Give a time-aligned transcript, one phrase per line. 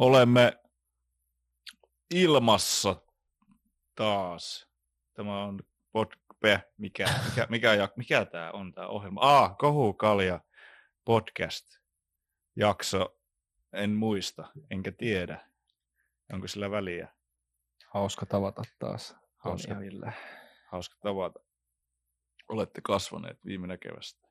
[0.00, 0.60] Olemme
[2.14, 3.02] ilmassa
[3.94, 4.68] taas.
[5.14, 5.60] Tämä on
[5.92, 9.20] podpe, mikä, mikä, mikä, mikä tämä on tämä ohjelma?
[9.22, 10.40] Ah, Kohukalja
[11.04, 11.66] podcast
[12.56, 13.18] jakso.
[13.72, 15.48] En muista, enkä tiedä.
[16.32, 17.08] Onko sillä väliä?
[17.88, 19.16] Hauska tavata taas.
[19.36, 19.74] Hauska,
[20.66, 21.40] hauska tavata.
[22.48, 24.28] Olette kasvaneet viime näkevästä.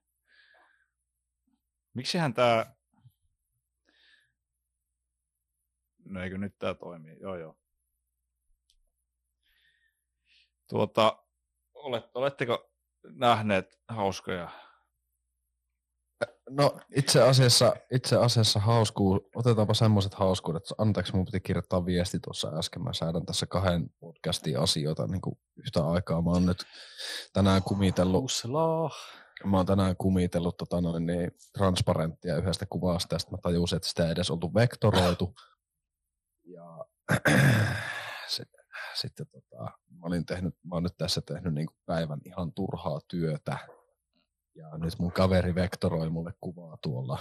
[1.93, 2.78] Miksihän tämä...
[6.09, 7.17] No eikö nyt tämä toimii?
[7.21, 7.55] Joo, joo.
[10.69, 11.23] Tuota,
[11.73, 12.71] olet, oletteko
[13.03, 14.49] nähneet hauskoja?
[16.49, 20.63] No itse asiassa, itse asiassa hauskuus, otetaanpa semmoiset hauskuudet.
[20.77, 22.83] Anteeksi, mun piti kirjoittaa viesti tuossa äsken.
[22.83, 26.21] Mä säädän tässä kahden podcastin asioita niin kuin yhtä aikaa.
[26.21, 26.63] Mä oon nyt
[27.33, 28.23] tänään kumitellut.
[28.23, 28.89] Uslaa.
[29.45, 33.89] Mä oon tänään kumitellut tota noin, niin, transparenttia yhdestä kuvasta, ja sitten mä tajusin, että
[33.89, 35.35] sitä ei edes oltu vektoroitu.
[38.95, 43.57] Sitten tota, mä, olin tehnyt, mä oon nyt tässä tehnyt niin päivän ihan turhaa työtä.
[44.55, 47.19] Ja nyt mun kaveri vektoroi mulle kuvaa tuolla.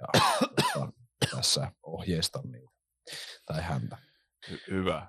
[0.00, 0.06] Ja
[0.74, 0.92] tota,
[1.36, 2.70] tässä ohjeistan niitä.
[3.46, 3.98] Tai häntä.
[4.50, 5.08] Hy- hyvä.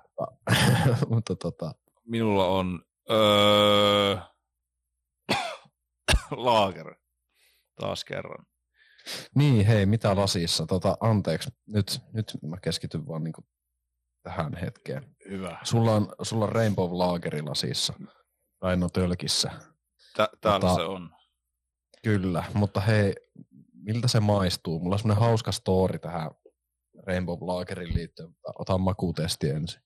[1.08, 1.72] Mutta tota,
[2.04, 4.16] Minulla on öö,
[6.30, 6.94] laager
[7.80, 8.46] taas kerran.
[9.34, 10.66] Niin, hei, mitä lasissa?
[10.66, 13.46] Tota, anteeksi, nyt, nyt mä keskityn vaan niinku
[14.26, 15.16] tähän hetkeen.
[15.28, 15.58] Hyvä.
[15.62, 17.94] Sulla on, sulla on Rainbow Lageri lasissa.
[18.58, 19.50] Tai no tölkissä.
[20.16, 21.10] Tä- täällä Tota- se on.
[22.02, 23.14] Kyllä, mutta hei,
[23.72, 24.80] miltä se maistuu?
[24.80, 26.30] Mulla on semmoinen hauska story tähän
[27.06, 29.82] Rainbow Lagerin liittyen, mutta otan makuutesti ensin.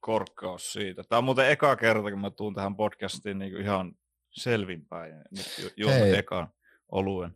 [0.00, 1.02] Korkkaus siitä.
[1.08, 3.92] Tämä on muuten eka kerta, kun mä tuun tähän podcastiin niin kuin ihan
[4.30, 5.14] selvinpäin.
[5.36, 6.48] Nyt ju- juon ekan
[6.92, 7.34] oluen.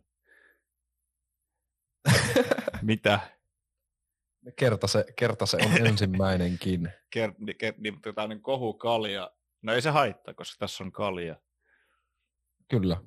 [2.81, 3.19] Mitä?
[4.55, 6.91] Kerta se, kerta se on ensimmäinenkin.
[7.15, 9.31] Ker- ker- niin, tää on niin kohukalja.
[9.61, 11.35] No ei se haittaa, koska tässä on kalja.
[12.69, 13.01] Kyllä.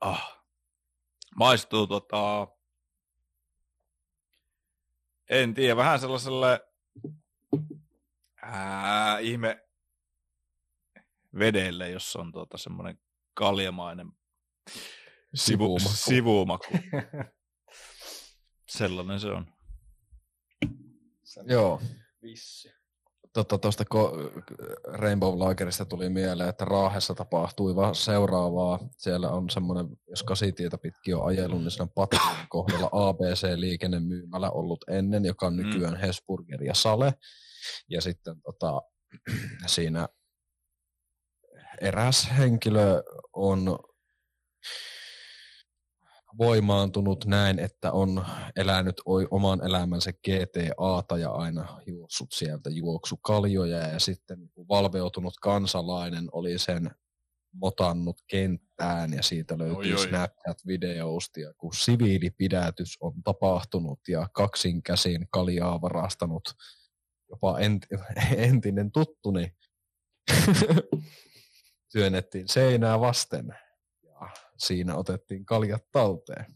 [0.00, 0.42] Ah.
[1.36, 2.48] Maistuu tota...
[5.30, 6.60] En tiedä, vähän sellaiselle
[8.42, 9.68] ää, ihme
[11.38, 12.98] vedelle, jossa on tota semmoinen
[13.34, 14.12] kaljamainen
[15.34, 15.88] sivu, Sivumaku.
[15.96, 16.66] sivumaku.
[18.76, 19.46] Sellainen se on.
[21.46, 21.80] Joo.
[22.22, 22.72] Vissi.
[23.32, 24.42] Tuosta tosta ko-
[24.84, 28.78] Rainbow Lagerista tuli mieleen, että Raahessa tapahtui vaan seuraavaa.
[28.98, 34.84] Siellä on semmoinen, jos kasitietä pitkin on ajellut, niin siinä on Pattien kohdalla ABC-liikennemyymälä ollut
[34.88, 37.14] ennen, joka on nykyään Hesburger ja Sale.
[37.88, 38.82] Ja sitten tota,
[39.66, 40.08] siinä
[41.80, 43.02] eräs henkilö
[43.32, 43.78] on
[46.38, 48.26] voimaantunut näin, että on
[48.56, 49.00] elänyt
[49.30, 56.90] oman elämänsä GTAta ja aina juossut sieltä juoksukaljoja ja sitten niin valveutunut kansalainen oli sen
[57.52, 59.98] motannut kenttään ja siitä löytyy.
[59.98, 66.54] Snapchat-videosta, kun siviilipidätys on tapahtunut ja kaksin käsin kaljaa varastanut
[67.32, 67.98] jopa ent-
[68.48, 69.52] entinen tuttuni
[71.92, 73.54] työnnettiin seinää vasten
[74.66, 76.54] siinä otettiin kaljat talteen.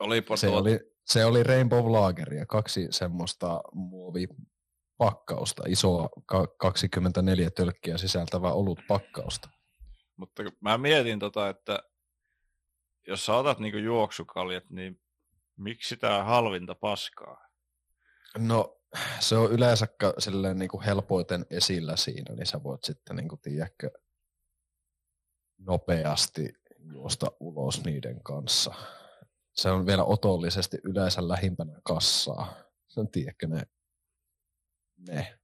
[0.00, 7.96] Olipa Se tuota, oli, se oli Rainbow Lageria, kaksi semmoista muovipakkausta, isoa ka- 24 tölkkiä
[7.96, 9.48] sisältävää olut pakkausta.
[10.16, 11.78] mutta mä mietin tota, että
[13.06, 15.00] jos sä otat niinku juoksukaljat, niin
[15.56, 17.46] miksi tää halvinta paskaa?
[18.38, 18.80] No,
[19.20, 19.86] se on yleensä
[20.18, 23.90] silleen niin kuin helpoiten esillä siinä, niin sä voit sitten niin kuin, tiedätkö,
[25.58, 26.52] nopeasti
[26.92, 28.74] juosta ulos niiden kanssa.
[29.52, 32.54] Se on vielä otollisesti yleensä lähimpänä kassaa.
[32.88, 33.62] Sen tiedätkö ne,
[35.08, 35.38] ne.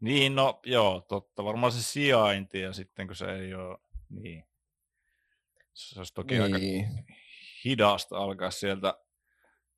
[0.00, 1.44] Niin, no joo, totta.
[1.44, 3.78] Varmaan se sijainti ja sitten kun se ei ole,
[4.10, 4.44] niin.
[5.74, 6.42] Se olisi toki niin.
[6.42, 6.58] aika
[7.64, 8.98] hidasta alkaa sieltä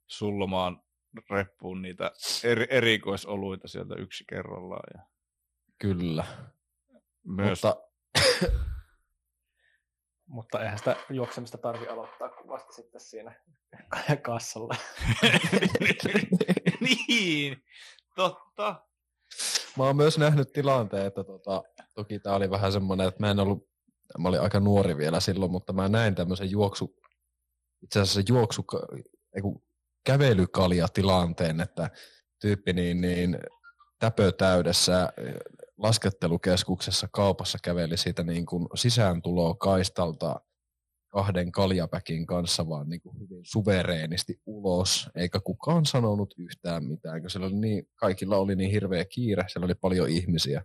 [0.07, 0.83] sullomaan
[1.31, 2.13] reppuun niitä
[2.45, 4.91] eri, erikoisoluita sieltä yksi kerrallaan.
[4.95, 5.03] Ja
[5.79, 6.25] Kyllä.
[7.25, 7.77] myös, Mutta
[10.29, 13.35] Mutta eihän sitä juoksemista tarvi aloittaa kuin vasta sitten siinä
[14.23, 14.75] kassalla.
[16.81, 17.65] niin,
[18.17, 18.85] totta.
[19.77, 21.63] Mä oon myös nähnyt tilanteen, että tota,
[21.95, 23.69] toki tää oli vähän semmoinen, että mä en ollut,
[24.19, 26.97] mä olin aika nuori vielä silloin, mutta mä näin tämmöisen juoksu,
[27.83, 28.65] itse asiassa juoksu,
[29.37, 29.63] ei kun
[30.05, 31.91] kävelykalja-tilanteen, että
[32.41, 33.39] tyyppi niin, niin
[33.99, 35.13] täpö täydessä
[35.79, 40.41] laskettelukeskuksessa kaupassa käveli siitä niin kuin sisääntuloa kaistalta
[41.09, 47.43] kahden kaljapäkin kanssa vaan niin kuin hyvin suvereenisti ulos, eikä kukaan sanonut yhtään mitään, kun
[47.43, 50.65] oli niin, kaikilla oli niin hirveä kiire, siellä oli paljon ihmisiä.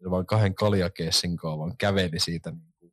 [0.00, 2.92] Ja vaan kahden kaljakeessin vaan käveli siitä niin kuin,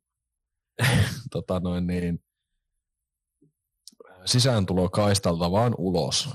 [1.32, 2.24] tota noin niin,
[4.24, 6.28] sisääntulo kaistalta vaan ulos.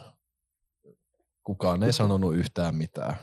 [1.44, 3.16] Kukaan ei sanonut yhtään mitään.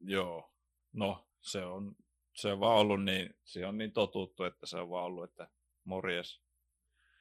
[0.00, 0.52] Joo,
[0.92, 1.96] no se on,
[2.34, 5.48] se on vaan ollut niin, se on niin totuttu, että se on vaan ollut, että
[5.84, 6.42] morjes.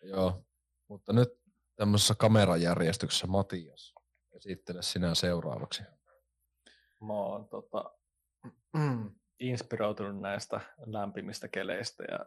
[0.01, 0.45] Joo,
[0.87, 1.29] mutta nyt
[1.75, 3.95] tämmöisessä kamerajärjestyksessä Matias,
[4.35, 5.83] esittele sinä seuraavaksi.
[7.01, 7.91] Mä oon tota,
[9.39, 12.25] inspiroitunut näistä lämpimistä keleistä ja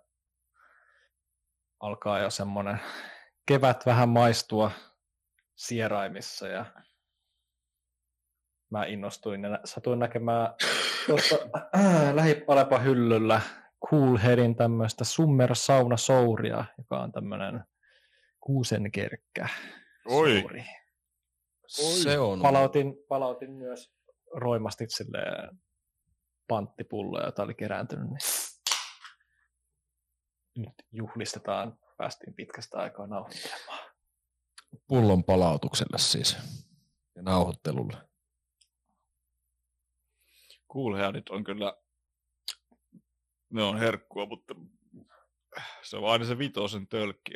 [1.81, 2.81] alkaa jo semmoinen
[3.46, 4.70] kevät vähän maistua
[5.56, 6.67] sieraimissa ja
[8.70, 10.55] mä innostuin ja satuin näkemään
[11.06, 11.37] tuossa
[11.76, 13.40] äh, lähipalepa hyllyllä
[13.90, 17.64] Cool Headin tämmöistä Summer Sauna Souria, joka on tämmöinen
[18.40, 19.49] kuusenkerkkä
[20.06, 20.40] Oi.
[20.40, 20.64] souri.
[22.02, 22.43] Se on.
[22.43, 23.93] Palautin, palautin myös
[24.34, 25.58] roimasti silleen
[26.49, 28.08] panttipulloja, jota oli kerääntynyt.
[28.08, 28.20] Niin
[30.56, 33.90] nyt juhlistetaan, päästiin pitkästä aikaa nauhoittelemaan.
[34.88, 36.37] pullon palautukselle siis
[37.17, 38.09] ja nauhoittelulle.
[40.72, 41.76] Coolheadit on kyllä,
[43.50, 44.55] ne on herkkua, mutta
[45.82, 47.32] se on aina se vitosen tölkki.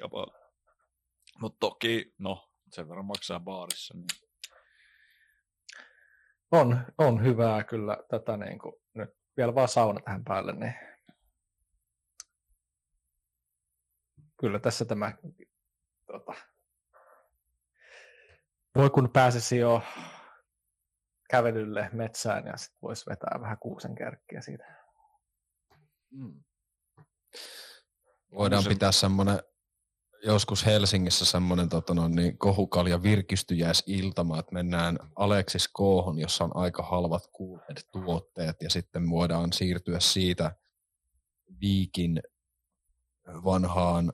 [1.40, 3.94] Mutta toki, no, sen verran maksaa baarissa.
[3.94, 4.06] Niin.
[6.50, 10.74] On, on hyvää kyllä tätä niin kuin, nyt vielä vaan sauna tähän päälle, niin
[14.40, 15.12] kyllä tässä tämä
[16.06, 16.34] tota,
[18.76, 19.82] voi kun pääsisi jo
[21.34, 24.64] kävelylle metsään ja sitten voisi vetää vähän kuusen kärkkiä siitä.
[26.10, 26.44] Mm.
[28.34, 29.38] Voidaan se- pitää semmoinen
[30.24, 36.82] joskus Helsingissä semmoinen tota no, niin kohukalja virkistyjäisiltama, että mennään Aleksis Koohon, jossa on aika
[36.82, 37.22] halvat
[37.92, 40.56] tuotteet ja sitten voidaan siirtyä siitä
[41.60, 42.22] Viikin
[43.26, 44.12] vanhaan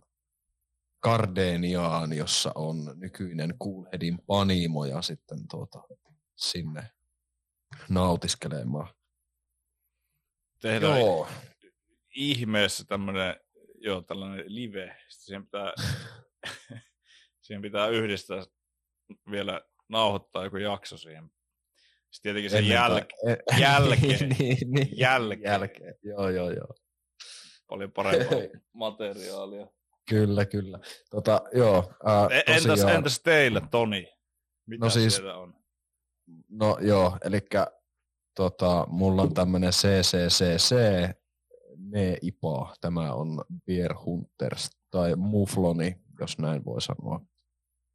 [1.02, 5.82] Gardeniaan, jossa on nykyinen Coolheadin panimo ja sitten tuota,
[6.36, 6.90] sinne
[7.88, 8.88] nautiskelemaan.
[10.60, 11.28] Tehdään Joo,
[12.16, 13.36] ihmeessä tämmöinen,
[13.78, 14.96] joo, tällainen live.
[15.08, 15.72] Sitten siihen pitää,
[17.42, 18.44] siihen pitää yhdistää
[19.30, 21.30] vielä nauhoittaa joku jakso siihen.
[22.10, 24.28] Sitten tietenkin sen Ennen jäl- tai- e- jälkeen.
[24.38, 24.98] niin, niin.
[24.98, 25.42] jälkeen.
[25.52, 25.94] jälkeen.
[26.02, 26.74] Joo, joo, joo.
[27.68, 28.38] paljon parempaa
[28.72, 29.66] materiaalia.
[30.08, 30.78] Kyllä, kyllä.
[31.10, 34.12] Tota, joo, ää, E- Entäs, entäs teille, Toni?
[34.66, 35.59] Mitä No siis- on?
[36.50, 37.40] No joo, eli
[38.36, 40.74] tota, mulla on tämmönen CCCC,
[41.76, 47.20] ne IPA, tämä on Beer Hunters, tai Mufloni, jos näin voi sanoa.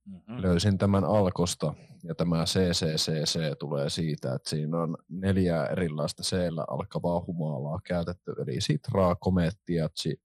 [0.05, 0.41] Mm-hmm.
[0.41, 1.73] Löysin tämän Alkosta,
[2.03, 6.35] ja tämä CCCC tulee siitä, että siinä on neljä erilaista c
[6.67, 10.15] alkavaa humalaa käytetty, eli sitraa, komettia, chi,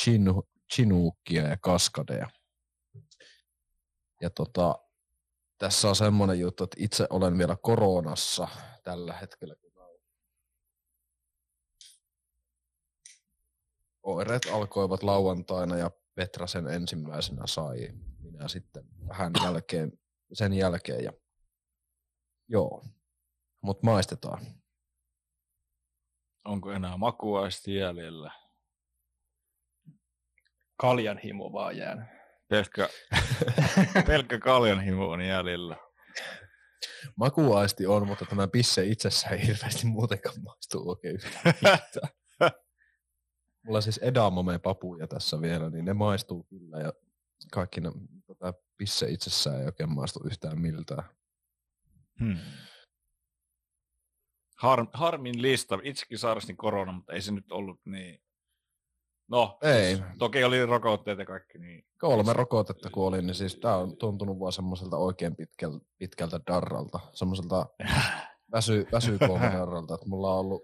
[0.00, 0.42] chinu,
[0.74, 2.30] chinuukkia ja kaskadeja.
[4.22, 4.78] Ja tota,
[5.58, 8.48] tässä on semmoinen juttu, että itse olen vielä koronassa
[8.84, 9.54] tällä hetkellä.
[14.02, 17.88] Oireet alkoivat lauantaina ja Petra sen ensimmäisenä sai.
[18.18, 19.92] Minä sitten vähän jälkeen,
[20.32, 21.04] sen jälkeen.
[21.04, 21.12] Ja
[22.48, 22.84] joo,
[23.60, 24.46] mutta maistetaan.
[26.44, 28.30] Onko enää makuaisti jäljellä?
[30.76, 32.15] Kaljan himo vaan jäänyt.
[32.48, 32.88] Pelkkä,
[34.06, 35.76] pelkkä kaljanhimo on jäljellä.
[37.16, 41.54] Makuaisti on, mutta tämä pisse itsessään ei hirveästi muutenkaan maistu oikein yhtään.
[43.64, 46.92] Mulla on siis edamame papuja tässä vielä, niin ne maistuu kyllä ja
[47.52, 47.90] kaikki ne,
[48.26, 51.04] tota, pisse itsessään ei oikein maistu yhtään miltään.
[52.20, 52.38] Hmm.
[54.56, 55.78] Har, harmin lista.
[55.82, 58.25] Itsekin sairastin korona, mutta ei se nyt ollut niin...
[59.28, 59.96] No, Ei.
[59.96, 63.96] Siis, toki oli rokotteet ja kaikki, niin Kolme rokotetta kun olin, niin siis tää on
[63.96, 67.66] tuntunut vaan semmoiselta oikein pitkältä, pitkältä darralta, semmoiselta
[68.52, 70.62] väsy, väsykohdarralta, että mulla on ollut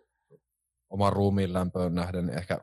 [0.90, 2.58] oman ruumiin lämpöön nähden ehkä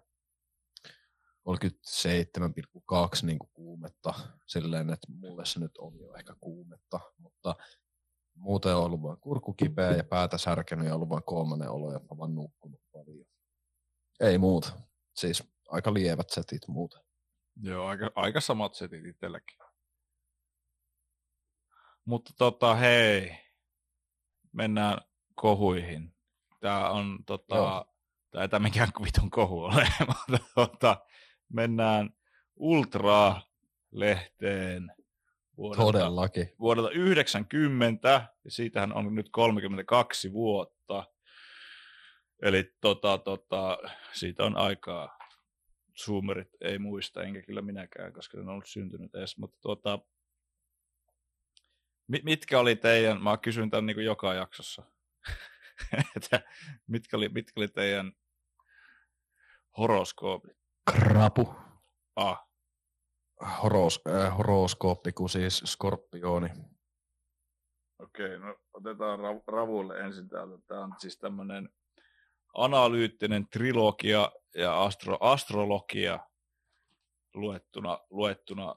[1.50, 4.14] 37,2 niin kuin kuumetta
[4.48, 7.56] silleen, että mulle se nyt on jo ehkä kuumetta, mutta
[8.36, 12.00] muuten on ollut vain kurkku kipeä ja päätä särkenyt ja ollut vain kolmannen olo ja
[12.18, 13.26] vaan nukkunut paljon.
[14.20, 14.72] Ei muuta.
[15.16, 17.02] Siis aika lievät setit muuten.
[17.62, 19.58] Joo, aika, aika samat setit itselläkin.
[22.06, 23.38] Mutta tota, hei,
[24.52, 24.98] mennään
[25.36, 26.16] kohuihin.
[26.60, 27.86] Tää on tota, Joo.
[28.32, 30.98] tää ei tää mikään vitun kohu ole, mutta tota,
[31.54, 32.10] mennään
[32.56, 34.92] Ultra-lehteen
[35.58, 36.50] vuodelta, Todellakin.
[36.60, 41.04] vuodelta 90, ja siitähän on nyt 32 vuotta.
[42.42, 43.78] Eli tota, tota,
[44.14, 45.19] siitä on aikaa.
[46.06, 49.38] Zoomerit ei muista, enkä kyllä minäkään, koska en ollut syntynyt edes.
[49.38, 50.00] Mutta tuota,
[52.08, 54.84] mi- mitkä oli teidän, mä kysyn tämän niin kuin joka jaksossa,
[56.16, 56.42] että
[56.88, 58.12] mitkä oli, mitkä oli teidän
[59.78, 60.58] horoskoopit?
[60.92, 61.56] Krapu.
[62.16, 62.50] Ah,
[63.64, 66.50] Horos, äh, horoskooppi kuin siis skorpioni.
[68.00, 70.58] Okei, no otetaan ra- ravulle ensin täältä.
[70.68, 71.70] Tämä on siis tämmöinen
[72.54, 76.20] analyyttinen trilogia ja astro- astrologia
[77.34, 78.76] luettuna, luettuna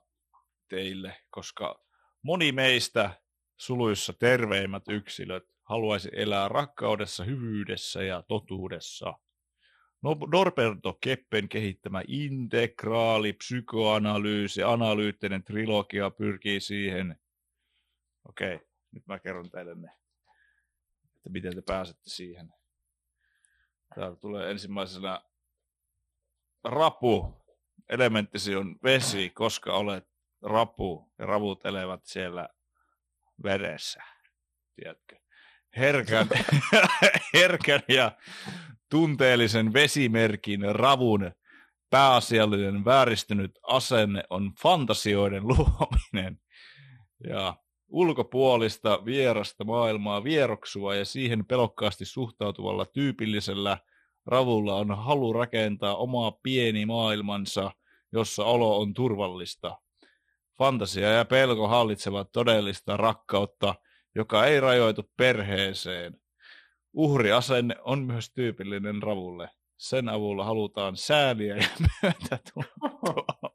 [0.68, 1.84] teille, koska
[2.22, 3.10] moni meistä
[3.56, 9.14] suluissa terveimmät yksilöt haluaisi elää rakkaudessa, hyvyydessä ja totuudessa.
[10.02, 17.20] No- Norberto Keppen kehittämä integraali psykoanalyysi, analyyttinen trilogia pyrkii siihen.
[18.28, 18.60] Okei,
[18.92, 19.90] nyt mä kerron teille ne,
[21.16, 22.54] että miten te pääsette siihen.
[23.94, 25.22] Täällä tulee ensimmäisenä
[26.64, 27.42] rapu.
[27.88, 30.04] Elementtisi on vesi, koska olet
[30.42, 32.48] rapu ja ravut elävät siellä
[33.42, 34.02] vedessä.
[34.76, 35.16] Tiedätkö?
[35.76, 36.28] Herkän,
[37.34, 38.12] herkän ja
[38.90, 41.32] tunteellisen vesimerkin ravun
[41.90, 46.40] pääasiallinen vääristynyt asenne on fantasioiden luominen.
[47.28, 47.56] Ja
[47.88, 53.78] ulkopuolista vierasta maailmaa vieroksua ja siihen pelokkaasti suhtautuvalla tyypillisellä
[54.26, 57.70] ravulla on halu rakentaa omaa pieni maailmansa,
[58.12, 59.78] jossa olo on turvallista.
[60.58, 63.74] Fantasia ja pelko hallitsevat todellista rakkautta,
[64.14, 66.20] joka ei rajoitu perheeseen.
[66.92, 69.50] Uhriasenne on myös tyypillinen ravulle.
[69.76, 71.68] Sen avulla halutaan sääliä ja
[72.02, 73.52] myötätuntoa.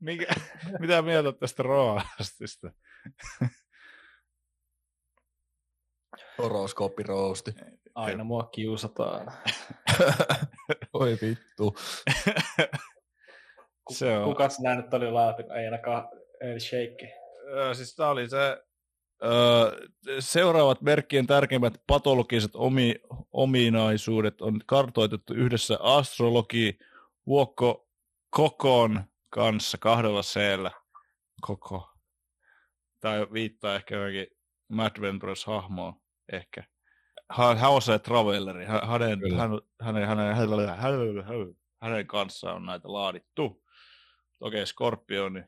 [0.00, 0.32] Mitä?
[0.80, 2.70] Mitä mieltä tästä roastista?
[6.38, 7.54] Horoskooppi roosti.
[7.96, 9.32] Aina mua kiusataan.
[10.92, 11.76] Oi vittu.
[13.90, 14.24] Se on.
[14.24, 15.42] Kukas nää nyt oli laatu?
[15.42, 16.08] Ei ainakaan
[16.40, 17.18] ei shake.
[17.48, 18.62] Öö, siis tämä oli se,
[19.24, 19.86] öö,
[20.20, 22.94] seuraavat merkkien tärkeimmät patologiset omi,
[23.32, 26.78] ominaisuudet on kartoitettu yhdessä astrologi
[27.26, 27.88] Vuokko
[28.30, 30.40] Kokon kanssa kahdella c
[31.40, 31.90] Koko.
[33.00, 34.26] Tai viittaa ehkä johonkin
[34.68, 35.94] Mad Ventures-hahmoon
[36.32, 36.75] ehkä.
[37.32, 38.64] Hän, hän on se traveleri.
[38.64, 39.38] Hän, hänen, Kyllä.
[39.38, 43.64] hän, hänen, hänen, hänen, hänen, hänen, kanssaan on näitä laadittu.
[44.40, 45.40] Okei, Skorpioni.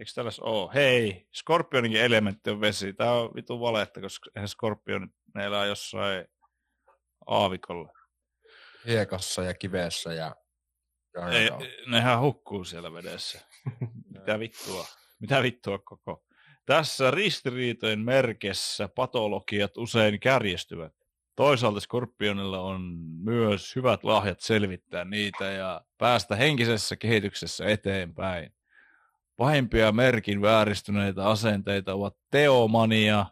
[0.00, 0.70] Eikö tällaista ole?
[0.74, 2.92] Hei, Skorpioninkin elementti on vesi.
[2.92, 6.24] Tämä on vitu valetta, koska eihän Skorpioni ne elää jossain
[7.26, 7.92] aavikolla.
[8.86, 10.36] Hiekassa ja kivessä ja...
[11.14, 11.50] ja Ei,
[11.86, 13.40] nehän hukkuu siellä vedessä.
[14.18, 14.86] Mitä vittua?
[15.20, 16.24] Mitä vittua koko?
[16.66, 20.92] Tässä ristiriitojen merkessä patologiat usein kärjestyvät.
[21.36, 22.82] Toisaalta Skorpionilla on
[23.24, 28.52] myös hyvät lahjat selvittää niitä ja päästä henkisessä kehityksessä eteenpäin.
[29.36, 33.26] Pahimpia merkin vääristyneitä asenteita ovat teomania,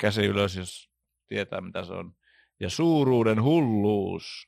[0.00, 0.90] käsi ylös, jos
[1.26, 2.14] tietää mitä se on,
[2.60, 4.47] ja suuruuden hulluus.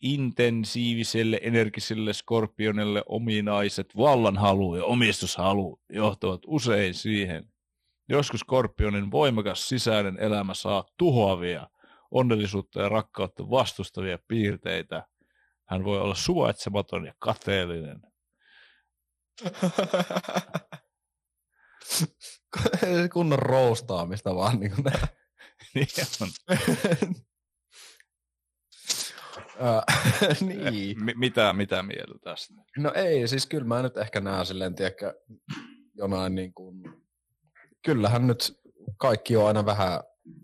[0.00, 7.52] Intensiiviselle, energiselle skorpionille ominaiset vallanhalu ja omistushalu johtavat usein siihen.
[8.08, 11.68] Joskus skorpionin voimakas sisäinen elämä saa tuhoavia,
[12.10, 15.06] onnellisuutta ja rakkautta vastustavia piirteitä.
[15.68, 18.02] Hän voi olla suvaitsematon ja kateellinen.
[23.12, 24.84] Kunnon roostaamista vaan niin kuin.
[25.74, 25.86] Niin
[26.20, 26.28] on.
[29.60, 29.82] Ää,
[30.40, 31.04] niin.
[31.04, 32.54] M- mitä, mitä mieltä tästä?
[32.76, 35.14] No ei, siis kyllä mä nyt ehkä näen silleen, tiedäkö,
[35.94, 36.82] jonain niin kuin,
[37.84, 38.60] kyllähän nyt
[38.96, 40.00] kaikki on aina vähän,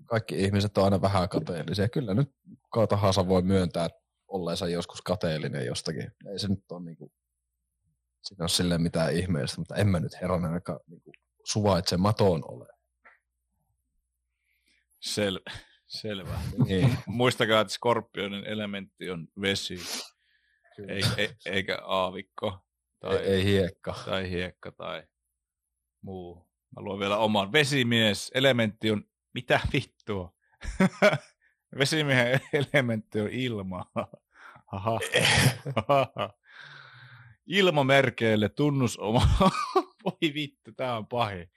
[0.07, 1.89] kaikki ihmiset on aina vähän kateellisia.
[1.89, 2.29] Kyllä nyt
[2.63, 3.89] kuka tahansa voi myöntää
[4.29, 6.13] olleensa joskus kateellinen jostakin.
[6.33, 7.13] Ei se nyt ole niin kuin,
[8.23, 12.67] siinä ole silleen mitään ihmeellistä, mutta en mä nyt herranen aika niin kuin, suvaitsematon ole.
[15.01, 16.39] Sel- selvä.
[16.67, 16.99] Niin.
[17.07, 19.79] Muistakaa, että skorpionin elementti on vesi,
[20.89, 22.59] ei, ei, eikä aavikko
[23.01, 23.95] tai, ei, ei hiekka.
[24.05, 25.03] tai hiekka tai
[26.01, 26.49] muu.
[26.77, 27.53] Mä luon vielä oman.
[27.53, 30.35] Vesimies, elementti on, mitä vittua?
[31.79, 33.91] Vesimiehen elementti on ilma.
[34.67, 35.01] Haha.
[37.47, 39.29] Ilmamerkeille tunnusoma.
[40.05, 41.51] Voi vittu, tää on pahin.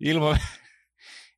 [0.00, 0.36] Ilma,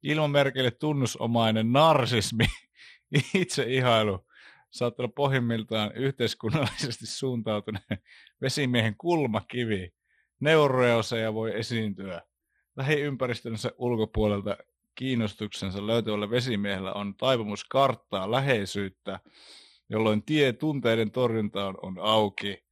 [0.03, 2.47] ilmamerkeille tunnusomainen narsismi,
[3.35, 4.27] itseihailu
[4.73, 7.99] saattaa olla pohjimmiltaan yhteiskunnallisesti suuntautuneen
[8.41, 9.93] vesimiehen kulmakivi.
[10.41, 12.23] Neuroeoseja voi esiintyä.
[12.77, 14.57] Lähiympäristönsä ulkopuolelta
[14.95, 19.21] kiinnostuksensa löytävällä vesimiehellä on taipumus karttaa läheisyyttä,
[19.89, 22.65] jolloin tie tunteiden torjuntaan on auki.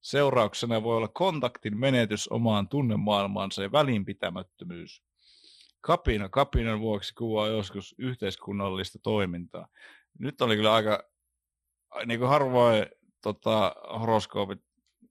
[0.00, 5.05] Seurauksena voi olla kontaktin menetys omaan tunnemaailmaansa ja välinpitämättömyys.
[5.80, 9.68] Kapina kapinan vuoksi kuvaa joskus yhteiskunnallista toimintaa.
[10.18, 11.10] Nyt oli kyllä aika,
[12.06, 12.86] niin kuin harvoin
[13.22, 14.60] tota, horoskoopit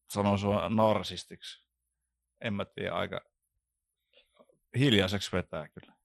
[0.10, 1.66] sanoo sua narsistiksi.
[2.42, 3.22] En mä tiedä, aika
[4.80, 5.96] hiljaiseksi vetää kyllä.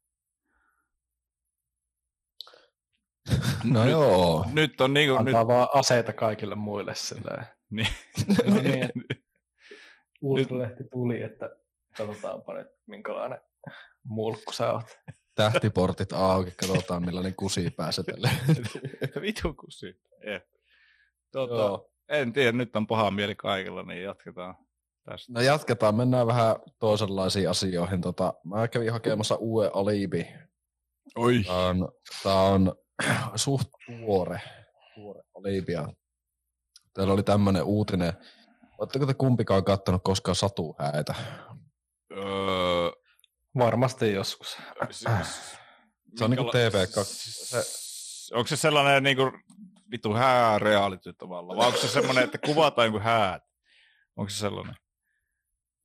[3.64, 4.46] No nyt, joo.
[4.52, 7.46] Nyt on niinku, nyt, Antaa vaan aseita kaikille muille silleen.
[7.70, 7.88] niin,
[8.46, 8.90] No niin,
[10.22, 11.56] Ultralehti tuli, että
[11.96, 13.40] katsotaanpa nyt minkälainen
[14.04, 14.98] mulkku sä oot.
[15.34, 18.30] Tähtiportit auki, katsotaan millainen kusi pääsetelle.
[19.22, 20.00] vitu kusi.
[20.20, 20.42] Eh.
[21.32, 21.90] Tota, Joo.
[22.08, 24.54] en tiedä, nyt on paha mieli kaikilla, niin jatketaan
[25.04, 25.32] tästä.
[25.32, 28.00] No jatketaan, mennään vähän toisenlaisiin asioihin.
[28.00, 30.26] Tota, mä kävin hakemassa uuden alibi.
[31.16, 31.42] Oi.
[31.46, 31.88] Tää on,
[32.22, 32.74] tää on
[33.34, 34.40] suht tuore,
[34.94, 35.88] tuore alibia.
[36.94, 38.12] Täällä oli tämmönen uutinen.
[38.78, 41.14] Oletteko te kumpikaan kattonut koskaan satuhäitä?
[42.12, 42.89] Öö,
[43.58, 44.56] Varmasti joskus.
[44.90, 45.00] siis,
[46.18, 47.04] Se on niinku minkäla- TV2.
[47.04, 48.34] Se...
[48.34, 49.22] Onko se sellainen niinku
[49.90, 51.56] vitu hää reality tavallaan?
[51.58, 53.42] Vai onko se semmoinen, että kuvataan joku häät?
[54.16, 54.74] Onko se sellainen?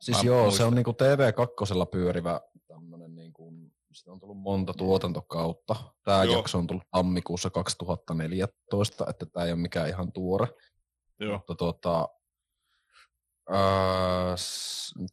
[0.01, 0.57] Siis Mä joo, muistan.
[0.57, 3.53] se on niinku TV2 pyörivä tämmönen niinku,
[3.93, 5.75] sitä on tullut monta tuotantokautta.
[6.03, 6.35] Tämä Joo.
[6.35, 10.47] jakso on tullut tammikuussa 2014, että tämä ei ole mikään ihan tuore.
[11.19, 11.33] Joo.
[11.37, 12.09] Mutta tota,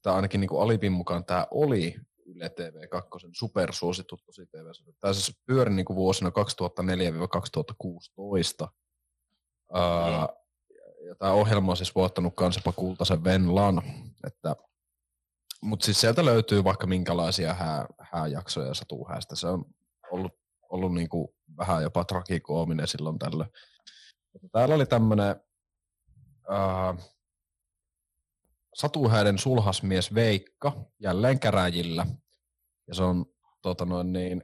[0.02, 1.97] tämä ainakin niinku Alipin mukaan tämä oli
[2.35, 4.67] Yle TV2 supersuosittu tosi tv
[5.01, 6.33] Tämä siis pyöri niinku vuosina 2004-2016.
[9.73, 10.29] Ää,
[11.09, 13.83] ja tämä ohjelma on siis voittanut kanssa kultaisen Venlan.
[14.27, 14.57] Että,
[15.62, 19.37] mutta siis sieltä löytyy vaikka minkälaisia hää, hääjaksoja ja satuhäästä.
[19.37, 19.64] Se on
[20.11, 20.33] ollut,
[20.68, 23.51] ollut niinku vähän jopa tragikoominen silloin tällöin.
[24.33, 25.37] Mutta täällä oli tämmöinen
[28.75, 32.07] satuhäiden sulhasmies Veikka jälleen käräjillä.
[32.88, 33.27] Ja se on
[33.62, 34.42] tota noin niin,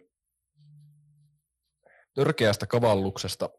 [2.15, 3.51] törkeästä kavalluksesta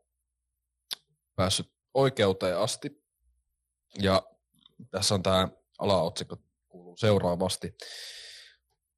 [1.35, 3.03] päässyt oikeuteen asti.
[4.01, 4.23] Ja
[4.91, 6.37] tässä on tämä alaotsikko
[6.67, 7.73] kuuluu seuraavasti.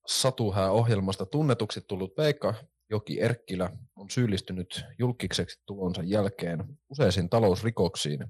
[0.08, 2.54] Satuhää-ohjelmasta tunnetuksi tullut Veikka
[2.90, 8.26] Joki Erkkilä on syyllistynyt julkiseksi tulonsa jälkeen useisiin talousrikoksiin.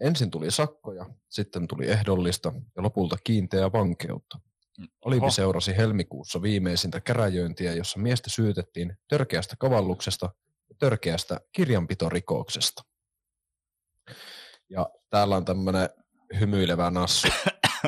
[0.00, 4.40] Ensin tuli sakkoja, sitten tuli ehdollista ja lopulta kiinteää vankeutta.
[5.04, 5.30] Olipi Oho.
[5.30, 10.30] seurasi helmikuussa viimeisintä käräjöintiä, jossa miestä syytettiin törkeästä kavalluksesta
[10.68, 12.82] ja törkeästä kirjanpitorikoksesta.
[14.70, 15.88] Ja täällä on tämmöinen
[16.40, 17.28] hymyilevä nassu.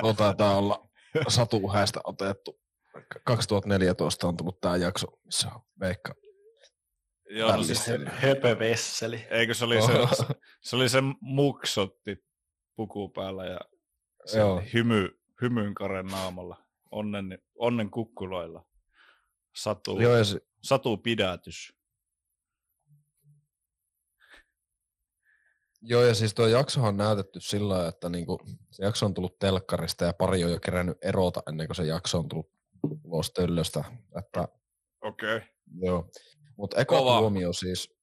[0.00, 0.88] Tuo taitaa olla
[1.28, 2.60] satuhäistä otettu.
[3.24, 6.14] 2014 on tullut tämä jakso, missä on Veikka.
[7.30, 8.18] Joo, no siis, Vällisteli.
[8.20, 9.26] Höpö Vesseli.
[9.30, 9.92] eikö se oli se,
[10.60, 12.16] se, oli se muksotti
[12.76, 13.60] puku päällä ja
[14.26, 14.62] se Joo.
[14.74, 16.61] hymy, hymynkaren naamalla.
[16.92, 18.64] Onnen, onnen kukkuloilla.
[19.56, 21.74] Satu, Joo, ja se, satu pidätys.
[25.80, 29.38] Joo, ja siis tuo jaksohan on näytetty sillä lailla, että niinku, se jakso on tullut
[29.38, 32.50] telkkarista ja pari on jo kerännyt erota ennen kuin se jakso on tullut
[33.04, 33.84] ulos töllöstä.
[34.18, 34.48] Että,
[35.00, 35.36] Okei.
[35.36, 35.48] Okay.
[35.80, 36.10] joo.
[36.56, 37.18] Mutta eka Kova.
[37.18, 37.94] tuomio siis,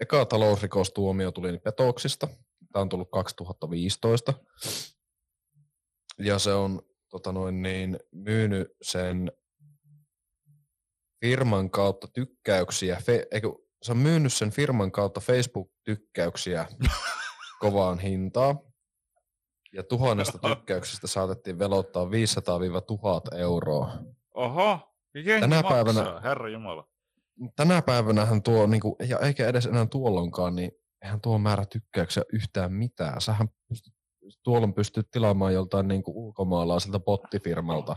[0.00, 2.28] eka talousrikostuomio tuli petoksista.
[2.72, 4.34] Tämä on tullut 2015.
[6.18, 9.32] Ja se on tota noin niin, myynyt sen
[11.20, 16.66] firman kautta tykkäyksiä, fe, eikö, se on myynyt sen firman kautta Facebook-tykkäyksiä
[17.60, 18.58] kovaan hintaan.
[19.72, 23.92] Ja tuhannesta tykkäyksestä saatettiin velottaa 500-1000 euroa.
[24.34, 24.80] Oho,
[25.14, 26.88] jengi Tänä maksaa, päivänä- herra jumala.
[27.56, 32.22] Tänä päivänähän tuo, niin kuin, ja eikä edes enää tuolloinkaan, niin eihän tuo määrä tykkäyksiä
[32.32, 33.20] yhtään mitään.
[33.20, 33.94] Sähän pystyt,
[34.42, 37.96] tuolloin pystyt tilaamaan joltain niin kuin ulkomaalaiselta bottifirmalta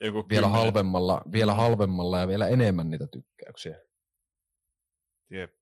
[0.00, 1.56] Joku vielä kymmenen- halvemmalla, vielä Mm.
[1.56, 3.80] halvemmalla ja vielä enemmän niitä tykkäyksiä.
[5.30, 5.52] Jep.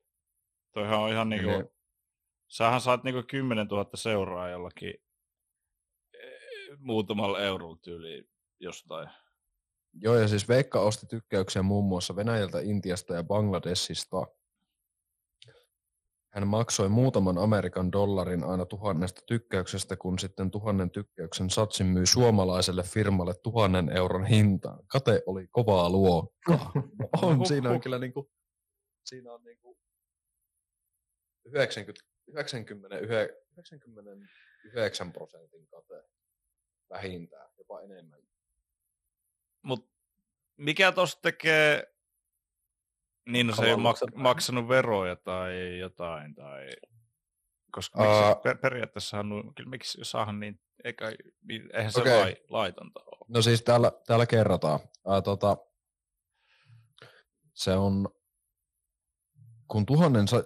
[0.73, 1.69] Toihan on ihan niinku, Niin.
[2.49, 4.95] sähän saat niinku 10 000 seuraa jollakin
[6.15, 8.29] eh, muutamalla eurolla tyyliin
[8.61, 9.09] jostain.
[9.93, 14.17] Joo, ja siis Veikka osti tykkäyksiä muun muassa Venäjältä, Intiasta ja Bangladesista.
[16.35, 22.83] Hän maksoi muutaman Amerikan dollarin aina tuhannesta tykkäyksestä, kun sitten tuhannen tykkäyksen satsin myi suomalaiselle
[22.83, 24.87] firmalle tuhannen euron hintaan.
[24.87, 26.73] Kate oli kovaa luokkaa.
[27.23, 28.31] on, siinä on kyllä niinku,
[29.05, 29.79] siinä on niinku,
[31.45, 32.65] 90, 99,
[33.53, 36.05] 99 prosentin kate
[36.91, 38.21] vähintään, jopa enemmän.
[39.63, 39.91] Mut
[40.57, 41.94] mikä tosta tekee,
[43.27, 46.69] niin no se ei mak- maksanut veroja tai jotain, tai...
[47.73, 51.13] Koska miksi, per- periaatteessa on, kyllä miksi saahan niin, eikä,
[51.73, 52.21] eihän se Okei.
[52.21, 53.27] lai, laitonta ole.
[53.29, 54.81] No siis täällä, täällä kerrotaan.
[55.07, 55.57] Ää, tota,
[57.55, 58.09] se on,
[59.69, 60.45] kun, tuhannen, sa-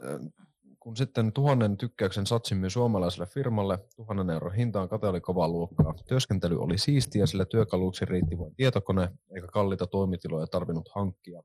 [0.81, 5.95] kun sitten tuhannen tykkäyksen satsin myös suomalaiselle firmalle, tuhannen euron hintaan kate oli kovaa luokkaa.
[6.09, 11.43] Työskentely oli siistiä, sillä työkaluksi riitti vain tietokone, eikä kalliita toimitiloja tarvinnut hankkia.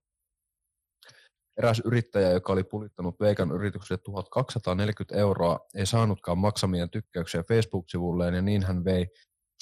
[1.57, 8.41] Eräs yrittäjä, joka oli pulittanut Veikan yritykselle 1240 euroa, ei saanutkaan maksamia tykkäyksiä Facebook-sivulleen ja
[8.41, 9.07] niin hän vei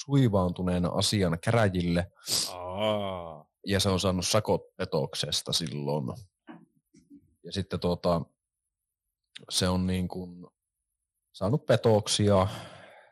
[0.04, 2.06] suivaantuneena asian käräjille
[2.52, 3.46] Aa.
[3.66, 6.04] ja se on saanut sakot petoksesta silloin.
[7.44, 8.22] Ja sitten tuota,
[9.50, 10.46] se on niin kuin
[11.32, 12.46] saanut petoksia,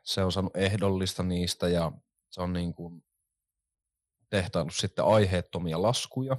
[0.04, 1.92] se on saanut ehdollista niistä ja
[2.30, 3.04] se on niin kuin
[4.30, 6.36] tehtaillut sitten aiheettomia laskuja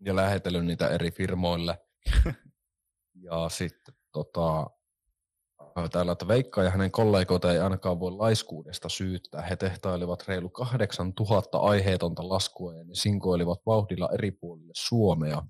[0.00, 1.78] ja lähetellyt niitä eri firmoille.
[3.26, 4.70] ja sitten tota,
[5.92, 9.42] täällä, että Veikka ja hänen kollegoita ei ainakaan voi laiskuudesta syyttää.
[9.42, 15.42] He tehtailivat reilu 8000 aiheetonta laskua ja ne sinkoilivat vauhdilla eri puolille Suomea.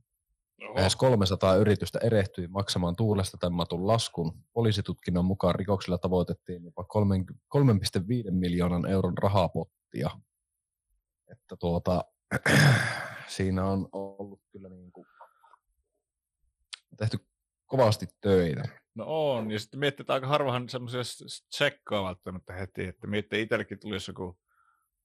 [0.75, 4.33] Lähes 300 yritystä erehtyi maksamaan tuulesta temmatun laskun.
[4.53, 7.17] Poliisitutkinnon mukaan rikoksilla tavoitettiin jopa 3
[7.57, 10.11] 3,5 miljoonan euron rahapottia.
[11.29, 12.05] Että tuota,
[13.37, 15.07] siinä on ollut kyllä niin kuin
[16.97, 17.19] tehty
[17.66, 18.62] kovasti töitä.
[18.95, 21.01] No on, ja sitten miettii, että aika harvahan semmoisia
[21.51, 24.38] tsekkaa välttämättä heti, että miettii itsellekin tulisi joku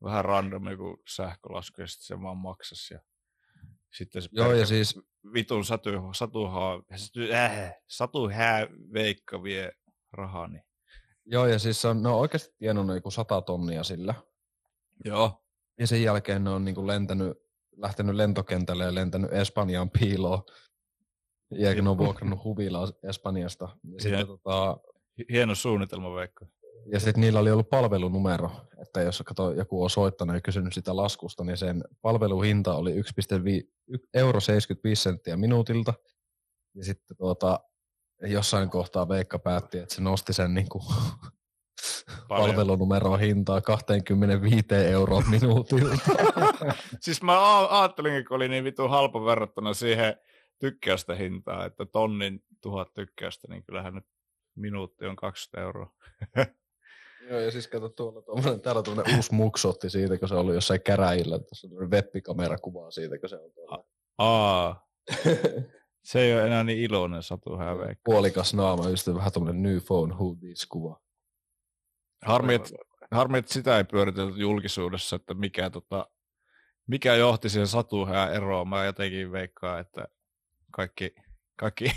[0.03, 2.99] vähän random joku sähkölasku ja sitten se vaan maksas ja
[3.93, 4.99] sitten se Joo, ja siis
[5.33, 6.83] vitun satu, satuhaa,
[7.33, 9.71] äh, satuhää veikka vie
[10.11, 10.63] rahaa, niin
[11.25, 14.13] Joo, ja siis on, ne on oikeasti tienannut joku sata tonnia sillä.
[15.05, 15.43] joo,
[15.79, 17.37] Ja sen jälkeen ne on niin kuin lentänyt,
[17.77, 20.43] lähtenyt lentokentälle ja lentänyt Espanjaan piiloon.
[21.51, 23.69] Ja ne on vuokrannut huvilaa Espanjasta.
[23.84, 24.77] Ja sitten Ja- tota,
[25.17, 26.45] hi- hieno suunnitelma veikka.
[26.91, 30.95] ja sit niillä oli ollut palvelunumero, että jos kato, joku on soittanut ja kysynyt sitä
[30.95, 35.93] laskusta, niin sen palveluhinta oli 1,5 euro 75 senttiä minuutilta.
[36.75, 37.60] Ja sitten tuota,
[38.21, 40.84] jossain kohtaa Veikka päätti, että se nosti sen niin kuin
[42.27, 42.49] Paljon.
[42.49, 46.11] palvelunumeron hintaa 25 euroa minuutilta.
[47.01, 50.15] Siis mä ajattelin, kun oli niin vitun halpa verrattuna siihen
[50.59, 54.05] tykkäystä hintaa, että tonnin tuhat tykkäystä, niin kyllähän nyt
[54.55, 55.93] minuutti on 20 euroa.
[57.29, 60.81] Joo, ja siis kato tuolla tuommoinen, täällä tuommoinen uusi muksotti siitä, kun se oli jossain
[60.81, 61.39] käräjillä.
[61.39, 63.85] Tuossa on webbikamera kuvaa siitä, kun se on tuolla.
[64.17, 64.87] Aa,
[66.03, 68.01] se ei ole enää niin iloinen Satu Häveikkä.
[68.03, 70.99] Puolikas naama, just vähän tuommoinen new phone who this kuva.
[72.25, 72.69] Harmi, että,
[73.12, 76.07] harmi, että sitä ei pyöritelty julkisuudessa, että mikä, tota,
[76.88, 78.69] mikä johti siihen Satu Hää eroon.
[78.69, 80.07] Mä jotenkin veikkaan, että
[80.71, 81.15] kaikki,
[81.55, 81.91] kaikki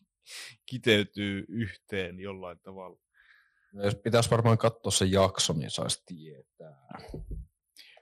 [0.70, 2.98] kiteytyy yhteen jollain tavalla.
[3.72, 6.88] No, jos pitäisi varmaan katsoa se jakso, niin saisi tietää.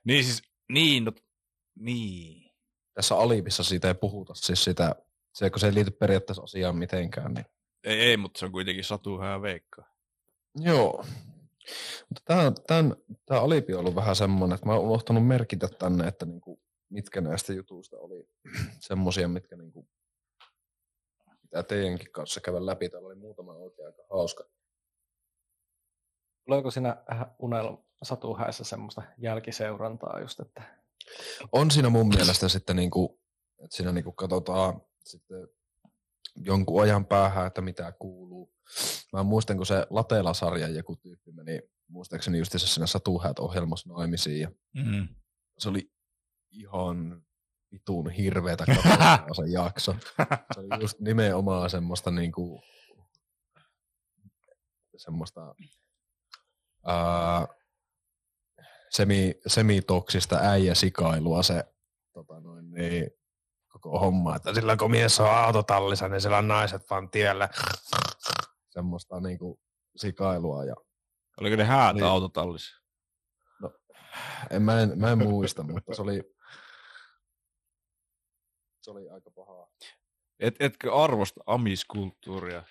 [0.04, 1.12] Niin siis, niin, no,
[1.74, 2.50] niin.
[2.94, 4.94] Tässä Alibissa siitä ei puhuta, siis sitä,
[5.32, 7.34] se, kun se ei liity periaatteessa asiaan mitenkään.
[7.34, 7.46] Niin.
[7.84, 9.94] Ei, ei, mutta se on kuitenkin Satu Hää veikkaa.
[10.54, 11.04] Joo.
[12.08, 12.96] Mutta tämä, tämän,
[13.26, 17.20] tämä Alibi on ollut vähän semmoinen, että mä oon unohtanut merkitä tänne, että niinku, mitkä
[17.20, 18.28] näistä jutuista oli
[18.88, 19.88] semmoisia, mitkä niinku,
[21.42, 22.88] pitää teidänkin kanssa käydä läpi.
[22.88, 24.44] Täällä oli muutama oikein aika hauska.
[26.44, 26.96] Tuleeko siinä
[27.38, 30.62] unelma satuhäissä semmoista jälkiseurantaa just, että
[31.52, 33.20] On siinä mun mielestä sitten, niinku,
[33.64, 35.48] että siinä niinku katsotaan sitten
[36.36, 38.53] jonkun ajan päähän, että mitä kuuluu.
[39.12, 45.08] Mä muistan, kun se Latela-sarja joku tyyppi meni, muistaakseni just siinä Satuhäät-ohjelmassa naimisiin, ja Mm.
[45.58, 45.90] se oli
[46.50, 47.22] ihan
[47.72, 49.94] vitun hirveetä katsoa se jakso.
[50.54, 52.62] Se oli just nimenomaan semmoista niinku,
[54.96, 55.54] semmoista
[56.86, 57.46] ää,
[58.90, 61.64] semi, semitoksista äijäsikailua se
[62.12, 63.10] tota noin, niin,
[63.68, 64.36] koko homma.
[64.36, 67.48] Että silloin kun mies on autotallissa, niin siellä on naiset vaan tiellä.
[68.74, 69.60] Semmoista niinku
[69.96, 70.64] sikailua.
[70.64, 70.74] Ja,
[71.40, 72.04] Oliko ne häätä Niin.
[72.06, 72.80] autotallissa?
[74.50, 76.22] en, mä, en, mä en muista, mutta se oli,
[78.82, 79.66] se oli aika pahaa.
[80.40, 82.62] Et, etkö arvosta amiskulttuuria?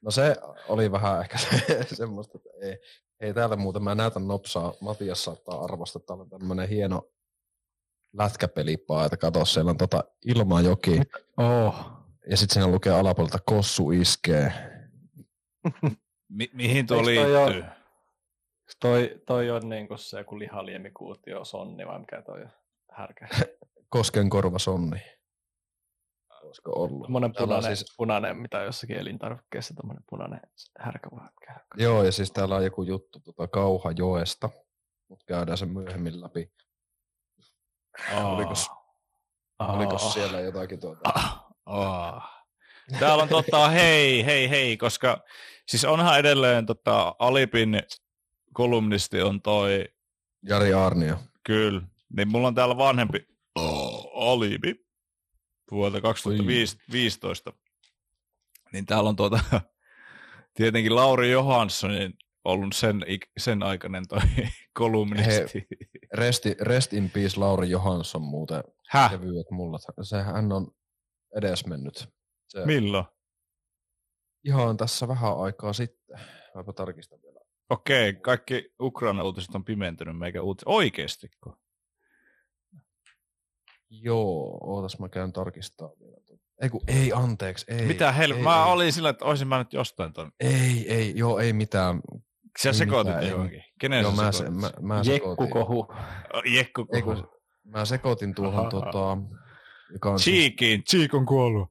[0.00, 0.36] No se
[0.68, 1.48] oli vähän ehkä se,
[1.94, 2.78] semmoista, että ei,
[3.20, 7.10] ei täällä muuten, mä näytän nopsaa, Matias saattaa arvostaa, että täällä on tämmönen hieno
[8.12, 11.00] lätkäpelipaa, että kato, siellä on tota Ilmajoki,
[11.36, 11.74] oh,
[12.30, 14.71] ja sitten siinä lukee alapuolelta Kossu iskee,
[16.28, 17.60] Mi- mihin tuo toi liittyy?
[17.60, 17.64] ole-
[18.80, 22.46] Toi, toi on niinku se joku lihaliemikuutio sonni vai mikä toi?
[22.92, 23.28] Härkä.
[23.88, 25.02] Kosken korva sonni.
[26.42, 27.08] Olisiko ollut?
[27.38, 30.40] Punainen, siis- punainen, mitä jossakin elintarvikkeessa, tommonen punainen
[30.78, 31.60] härkä vai mikä.
[31.76, 34.50] Joo, ja siis täällä on joku juttu tota Kauhajoesta,
[35.08, 36.52] mutta käydään se myöhemmin läpi.
[38.24, 38.70] Olikos,
[39.58, 41.00] olikos siellä jotakin tuota?
[41.14, 42.41] Ah, ah.
[42.98, 45.24] Täällä on tota, hei, hei, hei, koska
[45.68, 47.82] siis onhan edelleen tota, Alipin
[48.52, 49.84] kolumnisti on toi,
[50.42, 51.16] Jari Arnio.
[51.44, 51.82] kyllä,
[52.16, 54.86] niin mulla on täällä vanhempi oh, Alipi
[55.70, 57.52] vuodelta 2015.
[58.72, 59.40] Niin täällä on tuota,
[60.54, 62.14] tietenkin Lauri Johanssonin
[62.44, 63.00] ollut sen,
[63.38, 64.20] sen aikainen toi
[64.78, 65.66] kolumnisti.
[66.14, 68.64] Rest, rest in peace Lauri Johansson muuten.
[68.88, 69.10] Häh?
[69.10, 69.82] Kevyet mullat.
[70.02, 70.68] Se, hän on
[71.36, 72.08] edesmennyt.
[72.52, 73.04] Se, Milloin?
[74.44, 76.20] ihan tässä vähän aikaa sitten.
[76.54, 77.40] Mäpä tarkistan vielä.
[77.70, 80.68] Okei, kaikki Ukraina-uutiset on pimentynyt meikä uutiset.
[80.68, 81.56] Oikeestiko?
[83.90, 86.16] Joo, ootas mä käyn tarkistaa vielä.
[86.62, 87.86] Ei kun, ei anteeksi, ei.
[87.86, 88.30] Mitä hel...
[88.30, 88.72] ei, Mä ei.
[88.72, 90.32] olin sillä, että olisin mä nyt jostain ton.
[90.40, 92.00] Ei, ei, joo, ei mitään.
[92.62, 93.30] Sä Ei sekoitit mitään, ei.
[93.30, 93.64] johonkin.
[93.80, 94.60] Kenen joo, sä mä, se, sekoitit?
[94.60, 95.50] mä, mä Jekku sekoitin.
[95.52, 95.86] kohu.
[96.54, 97.28] Jekku Ei kun,
[97.64, 98.70] mä sekoitin tuohon Aha.
[98.70, 99.18] tota,
[99.92, 100.84] joka on siis, Cheekiin.
[100.84, 101.68] Cheek on kuollut.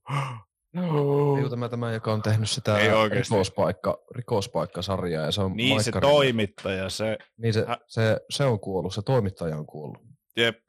[0.76, 5.84] Ei, kun tämä, tämä, joka on tehnyt sitä Ei rikospaikka, rikospaikkasarjaa ja se on Niin
[5.84, 6.14] se Maikkarilla.
[6.14, 7.78] toimittaja, se, Niin se, Hä?
[7.88, 10.02] se, se, on kuollut, se toimittaja on kuollut.
[10.38, 10.60] jep,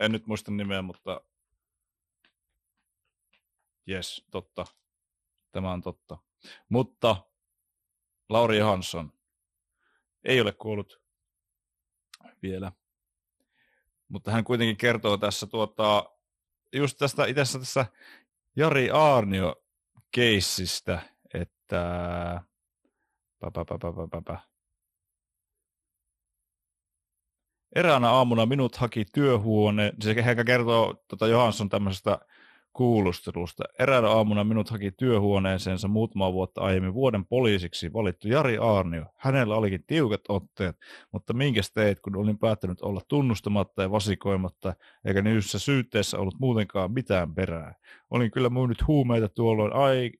[0.00, 1.20] en nyt muista nimeä, mutta
[3.86, 4.64] jes, totta.
[5.52, 6.18] Tämä on totta.
[6.68, 7.16] Mutta
[8.28, 9.12] Lauri Johansson
[10.24, 11.00] ei ole kuollut
[12.42, 12.72] vielä.
[14.08, 16.10] Mutta hän kuitenkin kertoo tässä tuota,
[16.72, 17.86] just tästä itse tässä
[18.56, 19.62] Jari Aarnio
[20.14, 21.00] keissistä,
[21.34, 21.80] että
[23.40, 24.40] pä, pä, pä, pä, pä, pä.
[27.74, 32.18] Eräänä aamuna minut haki työhuone, se hän kertoo tota Johansson tämmöisestä
[32.76, 33.64] kuulustelusta.
[33.78, 39.04] Eräänä aamuna minut haki työhuoneeseensa muutama vuotta aiemmin vuoden poliisiksi valittu Jari Aarnio.
[39.16, 40.76] Hänellä olikin tiukat otteet,
[41.12, 46.92] mutta minkäs teit, kun olin päättänyt olla tunnustamatta ja vasikoimatta, eikä niissä syytteessä ollut muutenkaan
[46.92, 47.74] mitään perää.
[48.10, 50.10] Olin kyllä myynyt huumeita tuolloin ai,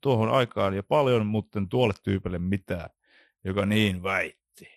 [0.00, 2.90] tuohon aikaan ja paljon, mutta en tuolle tyypille mitään,
[3.44, 4.68] joka niin väitti.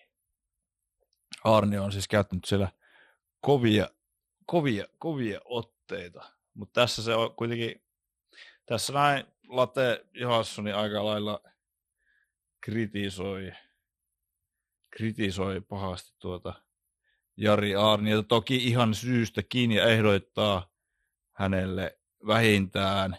[1.44, 2.68] Arni on siis käyttänyt siellä
[3.40, 3.88] kovia,
[4.46, 7.82] kovia, kovia otteita, mutta tässä se on kuitenkin,
[8.66, 11.40] tässä näin Late Johanssoni aika lailla
[12.60, 13.52] kritisoi,
[14.90, 16.54] kritisoi pahasti tuota
[17.36, 20.70] Jari Arniota, toki ihan syystäkin ja ehdoittaa
[21.32, 23.16] hänelle vähintään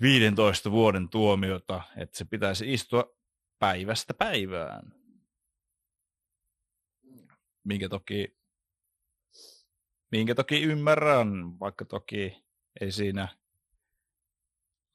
[0.00, 3.16] 15 vuoden tuomiota, että se pitäisi istua
[3.58, 4.94] päivästä päivään.
[7.64, 8.36] Minkä toki,
[10.12, 12.44] minkä toki ymmärrän, vaikka toki
[12.80, 13.28] ei siinä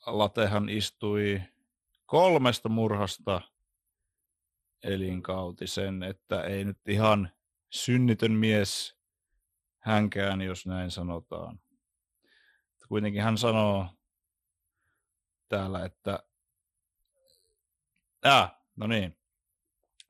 [0.06, 1.42] Latehan istui
[2.06, 3.42] kolmesta murhasta
[4.84, 7.32] elinkautisen, että ei nyt ihan
[7.70, 8.98] synnitön mies
[9.80, 11.60] hänkään, jos näin sanotaan.
[12.88, 13.88] Kuitenkin hän sanoo
[15.48, 16.24] täällä, että
[18.26, 19.18] äh, no niin,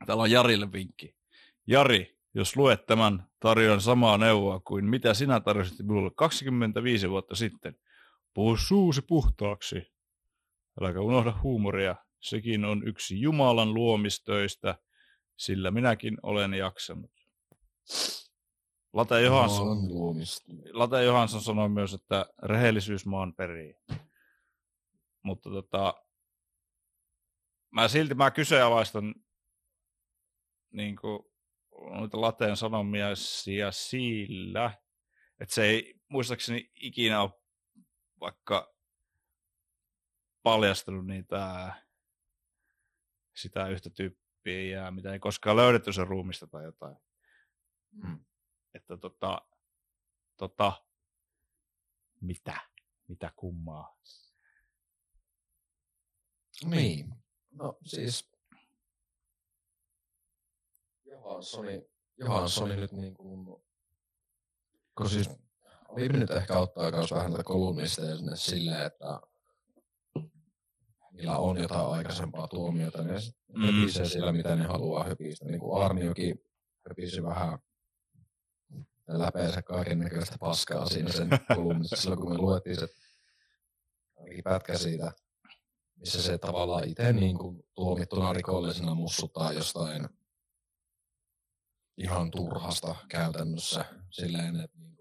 [0.05, 1.15] täällä on Jarille vinkki.
[1.67, 7.75] Jari, jos luet tämän, tarjoan samaa neuvoa kuin mitä sinä tarjosit minulle 25 vuotta sitten.
[8.33, 9.93] Puhu suusi puhtaaksi.
[10.81, 11.95] Äläkä unohda huumoria.
[12.19, 14.75] Sekin on yksi Jumalan luomistöistä,
[15.37, 17.11] sillä minäkin olen jaksanut.
[18.93, 19.77] Late Johansson.
[20.73, 23.75] Late Johansson sanoi myös, että rehellisyys maan perii.
[25.23, 25.93] Mutta tota,
[27.69, 29.15] mä silti mä kyseenalaistan
[30.71, 31.19] niin kuin,
[31.77, 33.07] noita Lateen sanomia
[33.71, 34.81] sillä,
[35.39, 37.31] että se ei muistaakseni ikinä ole
[38.19, 38.73] vaikka
[40.43, 41.73] paljastanut niitä
[43.35, 46.97] sitä yhtä tyyppiä ja mitä ei koskaan löydetty sen ruumista tai jotain.
[47.91, 48.25] Mm.
[48.73, 49.41] Että tota,
[50.37, 50.85] tota,
[52.21, 52.61] mitä?
[53.07, 53.97] Mitä kummaa?
[56.65, 57.15] Niin.
[57.51, 58.36] No siis
[61.27, 63.45] Johanssoni, Johanssoni nyt niin kuin,
[64.97, 65.29] kun siis
[65.95, 69.21] Viime nyt ehkä auttaa myös vähän tätä kolumnisteja sinne silleen, että
[71.11, 73.13] niillä on jotain aikaisempaa tuomiota, ne
[73.47, 73.65] Mm.
[73.65, 75.45] höpisee sillä, mitä ne haluaa höpistä.
[75.45, 76.43] Niin kuin Arniokin
[76.89, 77.59] höpisi vähän
[79.07, 82.87] läpeensä kaiken näköistä paskaa siinä sen kolumnissa silloin, kun me luettiin se
[84.43, 85.11] pätkä siitä
[85.95, 90.09] missä se tavallaan itse niin kuin tuomittuna rikollisena mussuttaa jostain
[91.97, 94.97] ihan turhasta käytännössä silleen, että, niin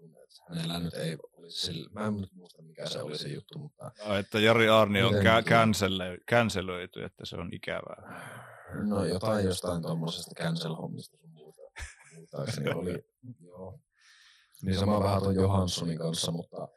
[0.49, 3.91] hänellä nyt ei olisi sille, mä en nyt muista mikä se oli se juttu, mutta...
[4.07, 8.31] No, että Jari Arni on Miten- kä- cancelöity, että se on ikävää.
[8.87, 11.61] No jotain jostain tuommoisesta cancel-hommista sun muuta.
[12.15, 13.03] Muistaakseni oli,
[13.47, 13.79] joo.
[14.61, 16.67] Niin sama vähän tuon Johanssonin kanssa, mutta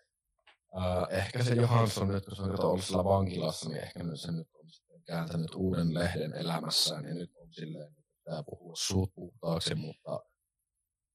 [0.75, 4.33] ää, ehkä se Johansson nyt, kun se on ollut sillä vankilassa, niin ehkä nyt se
[4.33, 7.97] nyt on sitten kääntänyt uuden lehden elämässään ja nyt on silleen,
[8.31, 10.21] pitää puhua suut puhtaaksi, mutta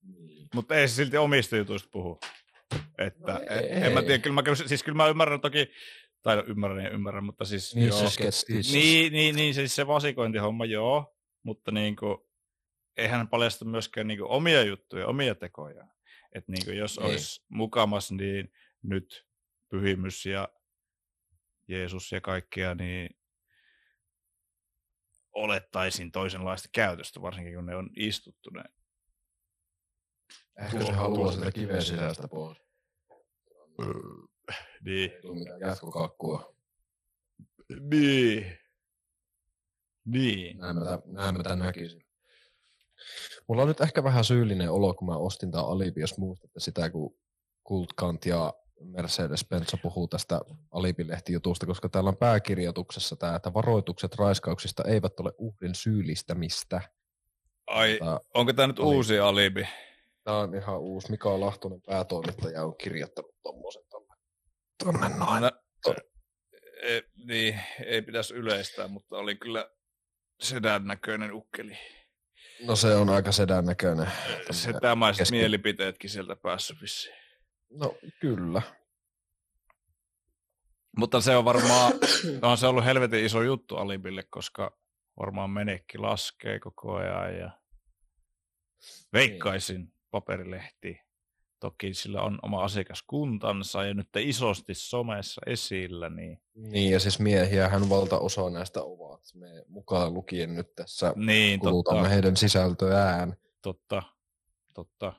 [0.01, 0.47] niin.
[0.55, 2.19] Mutta ei se silti omista jutuista puhu.
[2.97, 3.69] Että, No ei.
[3.71, 5.67] en mä tiedä, kyllä mä, siis kyllä mä ymmärrän toki,
[6.21, 7.99] tai no, ymmärrän ja ymmärrän, mutta siis Niin joo.
[7.99, 12.17] se sketch Niin, niin, niin, siis se vasikointihomma, joo, mutta niin kuin,
[12.97, 15.87] eihän hän paljasta myöskään niin kuin, omia juttuja, omia tekoja.
[16.35, 17.05] Että niin kuin, jos Niin.
[17.05, 18.51] olisi mukamas, niin
[18.83, 19.25] nyt
[19.69, 20.49] pyhimys ja
[21.67, 23.09] Jeesus ja kaikkia, niin
[25.35, 28.71] olettaisin toisenlaista käytöstä, varsinkin kun ne on istuttuneet.
[30.61, 32.57] Ehkä se haluaa sitä kiven sisästä pois.
[34.85, 36.55] Niin, Ei tule mitään jatkokakkua.
[37.79, 38.57] niin,
[40.05, 40.57] niin.
[40.57, 42.05] Näin mä, tä- näin mä tän näkisin.
[43.47, 46.89] Mulla on nyt ehkä vähän syyllinen olo, kun mä ostin tää Alibi, jos muistatte sitä,
[46.89, 47.17] kun
[47.63, 50.39] Kult Kant ja Mercedes-Benz puhuu tästä
[50.71, 56.81] Alibi-lehtijutusta, koska täällä on pääkirjoituksessa tämä, että varoitukset raiskauksista eivät ole uhrin syyllistämistä.
[57.67, 59.67] Ai, Tää, onko tämä nyt uusi alibi?
[60.23, 61.11] tää on ihan uusi.
[61.11, 64.15] Mika Lahtonen päätoimittaja on kirjoittanut tommosen tonne,
[64.83, 65.41] tonne noin.
[65.41, 65.51] No,
[66.81, 69.69] ei, niin, ei pitäisi yleistää, mutta oli kyllä
[70.41, 71.77] sedän näköinen ukkeli.
[72.65, 74.07] No se on aika sedän näköinen.
[74.51, 77.24] Se tämmöiset keski- mielipiteetkin sieltä päässyt vissiin.
[77.69, 78.61] No kyllä.
[80.97, 81.93] Mutta se on varmaan,
[82.41, 84.77] on se ollut helvetin iso juttu Alibille, koska
[85.19, 87.51] varmaan menekki laskee koko ajan ja
[89.13, 91.05] veikkaisin paperilehti.
[91.59, 97.69] Toki sillä on oma asiakaskuntansa ja nyt isosti somessa esillä, niin, Niin, ja siis miehiä
[97.69, 99.21] hän valtaosa näistä ovat.
[99.33, 103.37] Me mukaan lukien nyt tässä niin kulutamme totta, heidän sisältöään.
[103.61, 104.03] totta,
[104.73, 105.13] totta.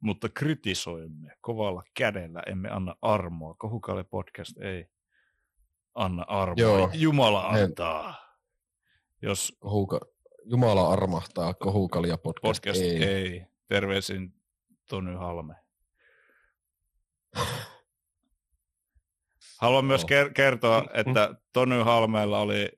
[0.00, 3.54] Mutta kritisoimme kovalla kädellä, emme anna armoa.
[3.58, 4.86] Kohukalle podcast ei
[5.94, 6.56] anna armoa.
[6.56, 6.90] Joo.
[6.94, 8.14] Jumala antaa.
[9.22, 10.00] Jos Kohuka,
[10.44, 12.42] Jumala armahtaa Kohukalia podcast.
[12.42, 13.04] podcast ei.
[13.04, 13.04] ei.
[13.04, 13.46] ei.
[13.68, 14.34] Terveisin
[14.88, 15.54] Tony Halme.
[19.60, 20.24] Haluan myös Joo.
[20.24, 22.68] ker- kertoa, että Tony Halmeella oli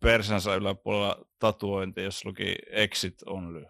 [0.00, 3.66] persänsä yläpuolella tatuointi, jos luki Exit Only.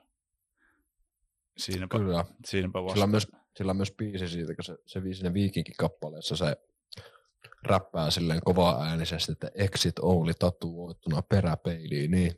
[1.59, 2.25] Siinäpä, Kyllä.
[2.47, 2.92] siinäpä vasta.
[2.92, 6.57] Sillä on, myös, sillä on myös biisi siitä, kun se, se siinä Viikinki-kappaleessa se
[7.62, 12.35] räppää silleen kovaa äänisesti, että exit only tatuoittuna peräpeiliin, niin.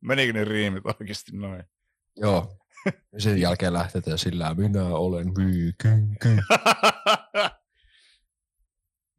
[0.00, 1.64] Menikö ne riimit oikeasti noin?
[2.16, 2.58] Joo.
[3.12, 6.28] Ja sen jälkeen lähtetään sillä, minä olen viikinki.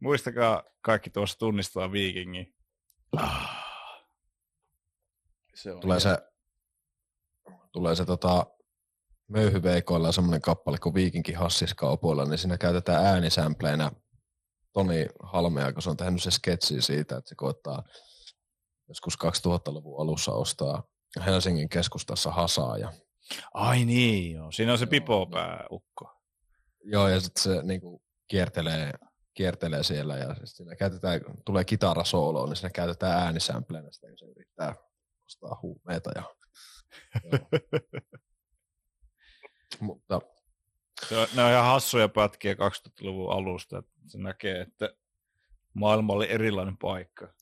[0.00, 2.54] Muistakaa kaikki tuossa tunnistaa viikingin.
[5.54, 6.18] Se on Tulee se,
[7.72, 8.46] tulee se tota,
[9.28, 13.90] möyhyveikoilla semmoinen kappale kuin Viikinki hassiskaupoilla, niin siinä käytetään äänisämpleinä
[14.72, 17.82] Toni Halmea, kun se on tehnyt se sketsi siitä, että se koittaa
[18.88, 20.82] joskus 2000-luvun alussa ostaa
[21.26, 22.78] Helsingin keskustassa hasaa.
[22.78, 22.92] Ja,
[23.54, 24.52] Ai niin, joo.
[24.52, 26.12] Siinä on se pipopääukko.
[26.84, 28.92] joo, ja sitten se niinku kiertelee,
[29.34, 34.26] kiertelee siellä ja sit siinä käytetään, tulee kitarasooloon, niin siinä käytetään äänisämpleinä sitä, kun se
[34.26, 34.74] yrittää
[35.26, 36.10] ostaa huumeita.
[36.14, 36.22] Ja.
[39.80, 40.20] Mutta
[41.08, 43.78] Se on, ne on ihan hassuja pätkiä 2000-luvun alusta.
[43.78, 44.94] Että se näkee, että
[45.74, 47.34] maailma oli erilainen paikka.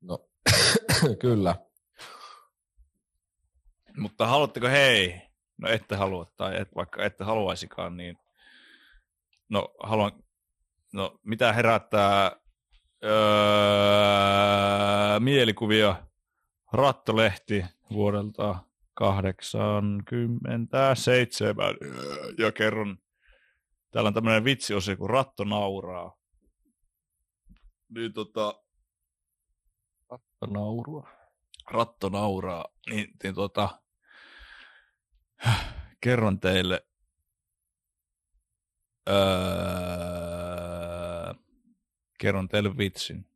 [0.00, 0.28] No,
[1.20, 1.56] kyllä.
[3.96, 5.22] Mutta haluatteko hei?
[5.58, 8.18] No ette halua, tai et, vaikka ette haluaisikaan, niin
[9.48, 10.12] no haluan,
[10.92, 12.32] no mitä herättää
[13.04, 13.10] öö,
[15.20, 16.07] mielikuvia
[16.72, 18.64] Rattolehti vuodelta
[18.94, 21.76] 87
[22.38, 22.98] ja kerron,
[23.90, 26.18] täällä on tämmöinen vitsiosi, kun Ratto nauraa.
[27.88, 28.62] Niin tota,
[30.46, 31.08] Naurua.
[31.70, 33.82] ratto nauraa, niin, niin tota,
[36.00, 36.86] kerron teille,
[39.08, 39.16] öö,
[42.18, 43.26] kerron teille vitsin.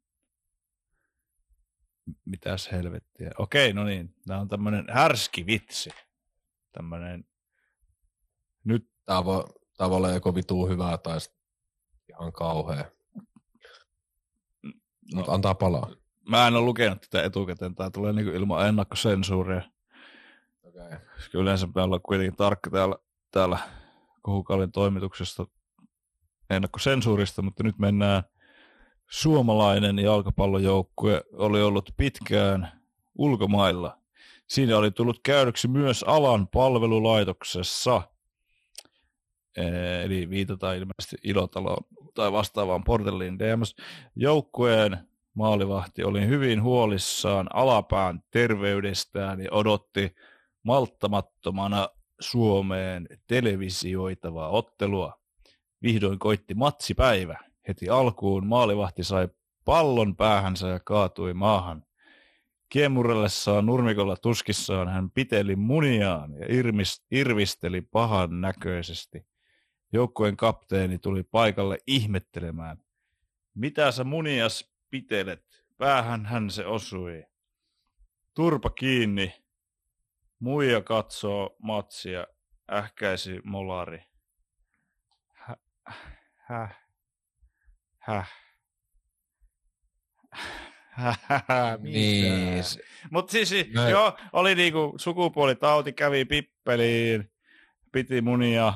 [2.25, 3.31] Mitäs helvettiä.
[3.39, 4.15] Okei, no niin.
[4.27, 5.91] Tämä on tämmönen härski vitsi.
[6.73, 7.25] Tämmönen,
[8.65, 9.45] nyt Tää voi,
[9.77, 11.19] tää voi olla joko vituu hyvää tai
[12.09, 12.85] Ihan kauhea.
[14.63, 14.73] No.
[15.15, 15.91] Mutta antaa palaa.
[16.29, 17.75] Mä en ole lukenut tätä etukäteen.
[17.75, 19.63] Tää tulee niinku ilman ennakkosensuuria.
[20.63, 20.99] Okay.
[21.35, 22.97] Yleensä pitää olla kuitenkin tarkka täällä,
[23.31, 23.59] täällä
[24.23, 25.47] Kohukallin toimituksesta
[26.51, 28.23] ennakkosensuurista, mutta nyt mennään
[29.13, 32.83] suomalainen jalkapallojoukkue oli ollut pitkään
[33.19, 33.99] ulkomailla.
[34.47, 38.03] Siinä oli tullut käydyksi myös alan palvelulaitoksessa.
[40.05, 41.85] Eli viitataan ilmeisesti Ilotaloon
[42.15, 43.77] tai vastaavaan Portellin DMS.
[44.17, 44.99] Joukkueen
[45.35, 50.15] maalivahti oli hyvin huolissaan alapään terveydestään ja odotti
[50.63, 51.89] malttamattomana
[52.21, 55.21] Suomeen televisioitavaa ottelua.
[55.83, 57.52] Vihdoin koitti matsipäivä.
[57.69, 59.29] Heti alkuun maalivahti sai
[59.65, 61.85] pallon päähänsä ja kaatui maahan.
[62.69, 66.47] Kiemurellessaan nurmikolla tuskissaan hän piteli muniaan ja
[67.11, 69.27] irvisteli pahan näköisesti.
[69.93, 72.83] Joukkueen kapteeni tuli paikalle ihmettelemään.
[73.55, 75.65] Mitä sä munias pitelet?
[75.79, 77.25] Päähän hän se osui.
[78.35, 79.35] Turpa kiinni.
[80.39, 82.27] Muija katsoo matsia.
[82.73, 84.05] Ähkäisi molari.
[85.33, 85.59] Häh?
[86.35, 86.82] Häh?
[88.03, 88.33] Häh?
[91.83, 92.65] Niin,
[93.11, 93.91] Mutta siis Näin.
[93.91, 97.31] joo, oli niinku sukupuolitauti, kävi pippeliin,
[97.93, 98.75] piti munia,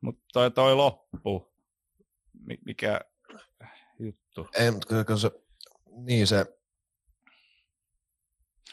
[0.00, 1.52] mutta toi, toi loppu.
[2.46, 3.00] Mi- mikä
[3.98, 4.48] juttu?
[4.58, 5.30] ei, mutta kyllä, se,
[5.96, 6.46] niin se,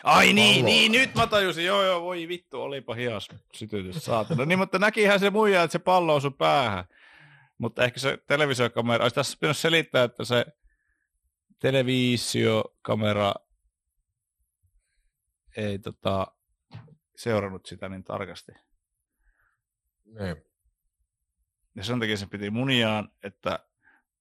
[0.04, 0.66] Ai niin, Pallo.
[0.66, 4.46] niin, nyt mä tajusin, joo joo, voi vittu, olipa hias sytytys, saatana.
[4.46, 6.86] Niin, mutta näkihän se muija, että se pallo osui päähän.
[7.58, 10.46] Mutta ehkä se televisiokamera, olisi tässä pitänyt selittää, että se
[11.60, 13.34] televisiokamera
[15.58, 16.28] ei tota,
[17.16, 18.52] seurannut sitä niin tarkasti.
[20.06, 20.46] niin.
[21.76, 23.60] Ja sen takia se piti muniaan, että,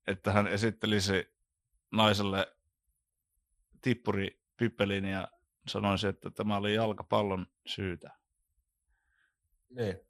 [0.07, 1.35] että hän esittelisi
[1.93, 2.57] naiselle
[3.82, 5.28] tippuri pippelin ja
[5.68, 8.11] sanoisi, että tämä oli jalkapallon syytä.
[9.70, 10.01] niin.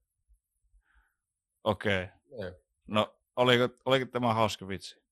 [1.64, 2.04] Okei.
[2.04, 2.50] Okay.
[2.50, 2.63] niin.
[2.86, 5.04] No, oliko, oliko tämä hauska vitsi?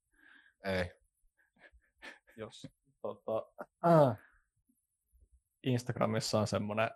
[0.64, 0.91] Ei.
[2.37, 2.66] jos
[3.03, 3.47] tota,
[3.87, 4.18] äh,
[5.62, 6.91] Instagramissa on semmoinen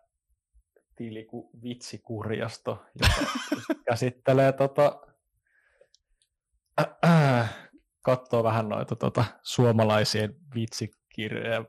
[0.96, 3.30] tili kuin vitsikurjasto, joka
[3.90, 5.00] käsittelee tota,
[6.80, 7.70] äh, äh,
[8.02, 11.64] katsoo vähän noita tota, suomalaisia vitsikirjoja,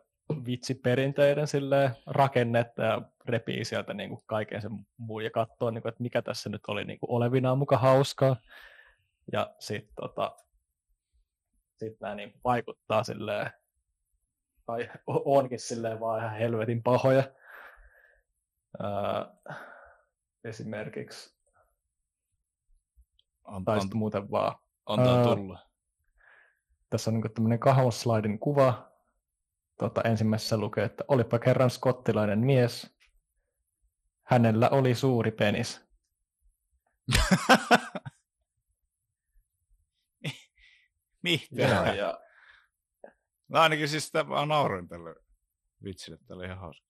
[0.46, 5.90] vitsiperinteiden silleen, rakennetta ja repii sieltä niin kuin kaiken sen muun ja katsoo, niin kuin,
[5.90, 8.36] että mikä tässä nyt oli niin kuin olevinaan muka hauskaa.
[9.32, 10.38] Ja sitten tota,
[11.78, 13.52] sit nämä niin vaikuttaa silleen,
[14.66, 17.24] tai onkin silleen vaan ihan helvetin pahoja.
[18.82, 19.54] Öö,
[20.44, 21.38] esimerkiksi,
[23.46, 24.56] Anta, tai sitten muuten vaan.
[24.86, 25.68] antaa Ää, tulla.
[26.90, 28.92] Tässä on niin tämmöinen kahvasslaidin kuva.
[29.78, 32.98] Tota, ensimmäisessä lukee, että olipa kerran skottilainen mies.
[34.24, 35.88] Hänellä oli suuri penis.
[41.24, 41.64] Mitä?
[41.64, 42.20] Ja, ja
[43.48, 45.16] No ainakin siis sitä mä nauroin tälle
[45.84, 46.88] vitsille, että oli ihan hauska.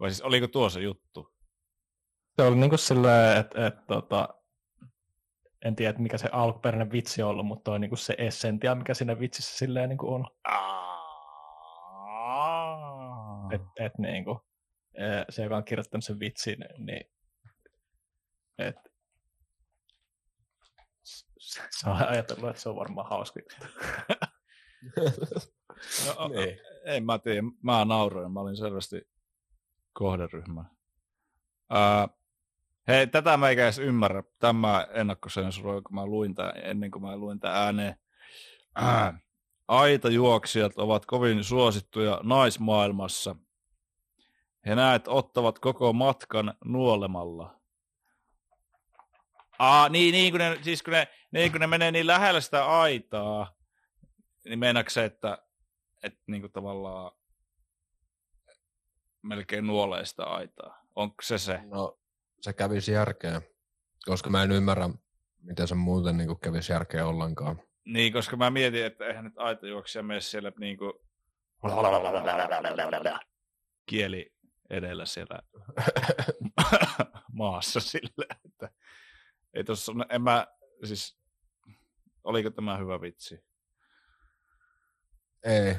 [0.00, 1.36] Vai siis oliko tuo se juttu?
[2.36, 4.28] se oli niin kuin silleen, että, että tota,
[5.64, 8.74] en tiedä, että mikä se alkuperäinen vitsi on ollut, mutta on niin kuin se essentia,
[8.74, 10.26] mikä siinä vitsissä silleen niin kuin on.
[13.52, 14.38] Että et, niin kuin,
[14.94, 17.10] eh, se, joka on kirjoittanut sen vitsin, niin
[18.58, 18.76] et,
[21.46, 23.40] s- se on ajatellut, että se on varmaan hauska.
[26.06, 26.58] No, niin.
[26.84, 29.08] En mä tiedä, mä nauroin, mä olin selvästi
[29.92, 30.64] kohderyhmä.
[31.70, 32.08] Ää,
[32.88, 37.16] hei, tätä mä eikä edes ymmärrä, tämä ennakkosensuroi, kun mä luin tämän, ennen kuin mä
[37.16, 37.96] luin tämän ääneen.
[38.74, 39.18] Ää,
[39.68, 43.36] aitajuoksijat ovat kovin suosittuja naismaailmassa.
[44.66, 47.55] He näet ottavat koko matkan nuolemalla.
[49.58, 52.66] Aa, niin, niin kun ne, siis kun ne, niin kun ne menee niin lähellä sitä
[52.66, 53.56] aitaa,
[54.44, 55.38] niin meinaatko se, että,
[56.02, 57.12] että niin kuin tavallaan
[59.22, 60.82] melkein nuolee sitä aitaa?
[60.94, 61.60] Onko se se?
[61.64, 61.98] No,
[62.40, 63.42] se kävisi järkeä,
[64.04, 64.90] koska mä en ymmärrä,
[65.42, 67.60] miten se muuten niin kävisi järkeä ollenkaan.
[67.84, 70.92] Niin, koska mä mietin, että eihän nyt aitajuoksija mene siellä niin kuin
[73.86, 74.32] kieli
[74.70, 75.38] edellä siellä
[77.32, 78.70] maassa sille, että
[79.56, 80.46] ei tossa, en mä,
[80.84, 81.18] siis,
[82.24, 83.44] oliko tämä hyvä vitsi?
[85.42, 85.76] Ei.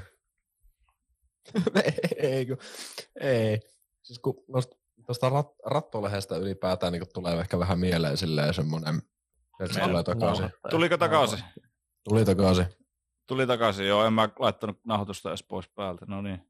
[2.17, 2.57] ei, kun,
[3.19, 3.59] ei.
[4.03, 4.45] Siis kun
[5.05, 9.01] tuosta rat, rattolehdestä ylipäätään niin tulee ehkä vähän mieleen silleen semmoinen
[9.59, 10.49] Että se tulee takaisin.
[10.69, 11.39] Tuliko takaisin?
[12.03, 12.65] Tuli takaisin.
[13.27, 14.05] Tuli takaisin, joo.
[14.05, 16.05] En mä laittanut nauhoitusta edes pois päältä.
[16.05, 16.41] No niin.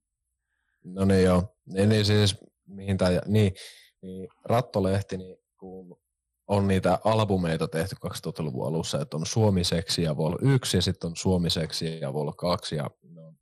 [0.84, 1.56] No niin joo.
[1.66, 3.54] Niin, niin siis, mihin tää, niin,
[4.02, 6.00] niin Rattolehti, niin kun
[6.48, 11.16] on niitä albumeita tehty 2000-luvun alussa, että on Suomiseksi ja Vol 1 ja sitten on
[11.16, 13.38] Suomiseksi ja Vol 2 ja ne on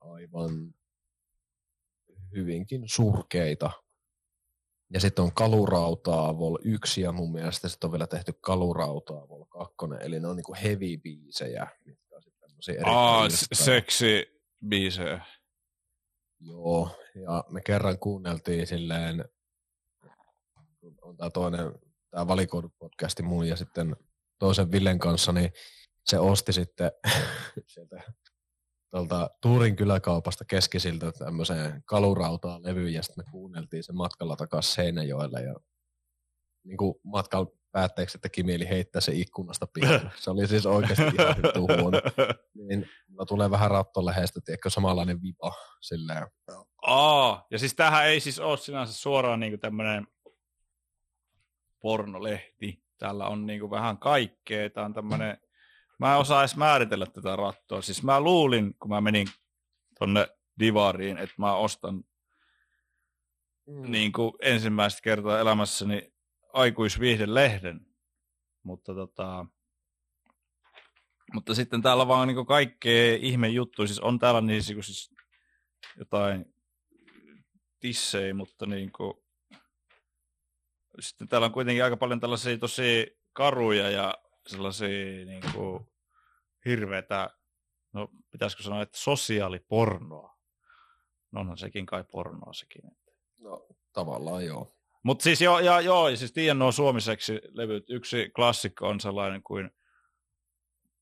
[0.00, 0.74] aivan
[2.34, 3.70] hyvinkin surkeita.
[4.92, 9.44] Ja sitten on Kalurautaa Vol 1 ja mun mielestä sitten on vielä tehty Kalurautaa Vol
[9.44, 15.24] 2, eli ne on niinku heavy biisejä, mitkä on sitten tämmöisiä Aa, seksi biisejä.
[16.40, 19.24] Joo, ja me kerran kuunneltiin silleen,
[20.80, 21.72] kun on tämä toinen,
[22.14, 23.96] tämä valikoidut podcasti mun ja sitten
[24.38, 25.52] toisen Villen kanssa, niin
[26.04, 26.92] se osti sitten
[27.66, 28.02] sieltä
[28.90, 35.42] tuolta Tuurin kyläkaupasta keskisiltä tämmöiseen kalurautaa levyyn ja sitten me kuunneltiin sen matkalla takaisin Seinäjoelle
[35.42, 35.54] ja
[36.64, 40.10] niin kuin matkan päätteeksi teki mieli heittää se ikkunasta pihalle.
[40.16, 42.00] Se oli siis oikeasti ihan vittu huono.
[42.68, 46.26] Niin mulla tulee vähän rattolehdestä, tiedätkö, samanlainen vipa silleen.
[46.82, 50.06] Aa, ja siis tämähän ei siis ole sinänsä suoraan niinku tämmönen
[51.84, 52.82] pornolehti.
[52.98, 54.70] Täällä on niinku vähän kaikkea.
[54.70, 55.38] Tää on tämmönen,
[55.98, 57.82] mä en osaa edes määritellä tätä rattoa.
[57.82, 59.26] Siis mä luulin, kun mä menin
[59.98, 60.28] tonne
[60.58, 62.04] Divariin, että mä ostan
[63.66, 63.90] Mm.
[63.90, 66.12] niin kuin ensimmäistä kertaa elämässäni
[66.52, 67.80] aikuisviihdelehden.
[68.62, 69.46] Mutta tota,
[71.34, 73.86] mutta sitten täällä vaan niin kaikkea ihme juttuja.
[73.86, 75.14] Siis on täällä niin kuin siis
[75.98, 76.54] jotain
[77.80, 79.23] tissejä, mutta niin kuin,
[81.00, 84.14] sitten täällä on kuitenkin aika paljon tällaisia tosi karuja ja
[84.46, 85.86] sellaisia niin kuin,
[86.64, 87.30] hirveätä,
[87.92, 90.38] no pitäisikö sanoa, että sosiaalipornoa.
[91.32, 92.82] No onhan sekin kai pornoa sekin.
[93.38, 94.76] No, tavallaan joo.
[95.02, 97.90] Mutta siis joo, ja, joo, ja siis tiedän nuo suomiseksi levyt.
[97.90, 99.70] Yksi klassikko on sellainen kuin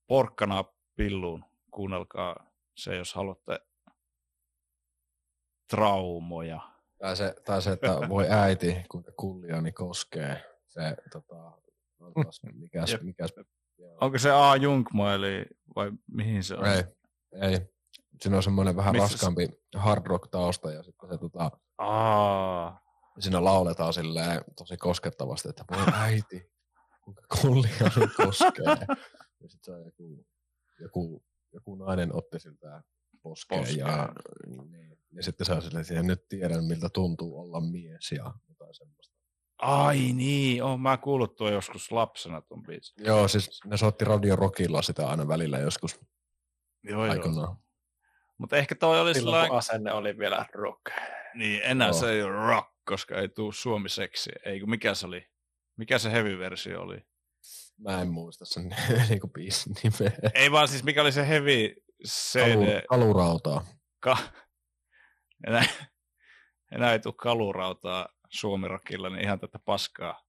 [0.06, 0.64] Porkkana
[0.96, 1.44] pilluun.
[1.70, 3.60] Kuunnelkaa se, jos haluatte
[5.70, 6.71] traumoja.
[7.02, 10.44] Tai se, tai se että voi äiti, kuinka kulliani koskee.
[10.68, 11.52] Se, tota,
[12.60, 13.34] mikäs, mikäs.
[14.00, 14.56] Onko se A.
[14.56, 15.44] Junkma, eli
[15.76, 16.66] vai mihin se on?
[16.66, 16.84] ei,
[17.40, 17.60] ei.
[18.20, 22.80] Siinä on semmoinen vähän Missä- raskaampi hard rock tausta ja sitten se tota, Aa,
[23.18, 26.50] siinä lauletaan silleen tosi koskettavasti, että voi äiti,
[27.04, 28.86] kuinka kulliani koskee.
[29.42, 30.26] Ja sitten se on joku,
[30.80, 31.22] joku,
[31.52, 32.82] joku nainen otti siltä
[33.22, 33.78] poskeen, Poskeen.
[33.78, 34.08] ja,
[34.70, 38.74] niin, ja sitten se on silleen, että nyt tiedän miltä tuntuu olla mies ja jotain
[38.74, 39.14] semmoista.
[39.58, 43.04] ai niin, on mä kuullut tuo joskus lapsena tuon biisin.
[43.06, 46.00] Joo, siis ne soitti Radio Rockilla sitä aina välillä joskus
[46.82, 47.12] Joo, joo.
[47.12, 47.56] aikanaan.
[48.38, 50.80] Mutta ehkä toi oli Silloin sellainen, asenne oli vielä rock.
[51.34, 51.92] niin enää Joo.
[52.00, 54.30] se ei ole rock, koska ei tuu suomiseksi.
[54.44, 55.26] Ei kun mikä se oli?
[55.76, 57.02] Mikä se heavy-versio oli?
[57.78, 58.76] Mä en muista sen
[59.08, 60.12] niinku biisin nimeä.
[60.34, 61.74] Ei vaan siis mikä oli se heavy
[62.38, 62.82] Kalu, CD.
[62.88, 63.64] kalurautaa.
[64.00, 64.18] Ka-
[65.46, 65.64] enää,
[66.74, 70.22] enää ei tule kalurautaa Suomirakilla, niin ihan tätä paskaa.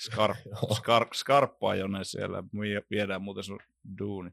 [0.00, 0.74] Skarp, Joo.
[0.74, 3.60] skar, skarppaa jonne siellä, Vie- viedään muuten sun
[3.98, 4.30] duuni.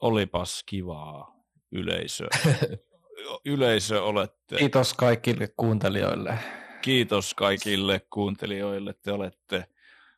[0.00, 1.34] Olipas kivaa
[1.72, 2.26] yleisö.
[3.44, 4.56] Yleisö olette.
[4.56, 6.38] Kiitos kaikille kuuntelijoille.
[6.82, 8.94] Kiitos kaikille kuuntelijoille.
[9.02, 9.68] Te olette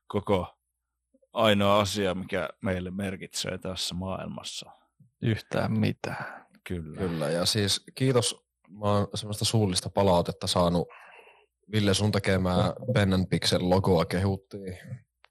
[0.07, 0.59] koko
[1.32, 4.70] ainoa asia, mikä meille merkitsee tässä maailmassa.
[5.22, 6.47] Yhtään mitään.
[6.68, 7.00] Kyllä.
[7.00, 8.36] Kyllä, ja siis kiitos,
[8.68, 10.88] mä oon semmoista suullista palautetta saanut.
[11.72, 14.78] Ville, sun tekemää Pen and Pixel logoa kehuttiin.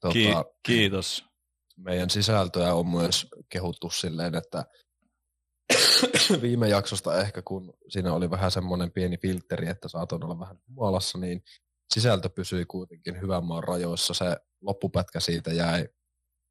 [0.00, 1.24] Tota, Ki- kiitos.
[1.76, 4.64] meidän sisältöä on myös kehuttu silleen, että
[6.42, 11.18] viime jaksosta ehkä, kun siinä oli vähän semmoinen pieni filtteri, että saatoin olla vähän huolassa,
[11.18, 11.42] niin
[11.94, 14.14] sisältö pysyi kuitenkin hyvän maan rajoissa.
[14.14, 15.88] Se loppupätkä siitä jäi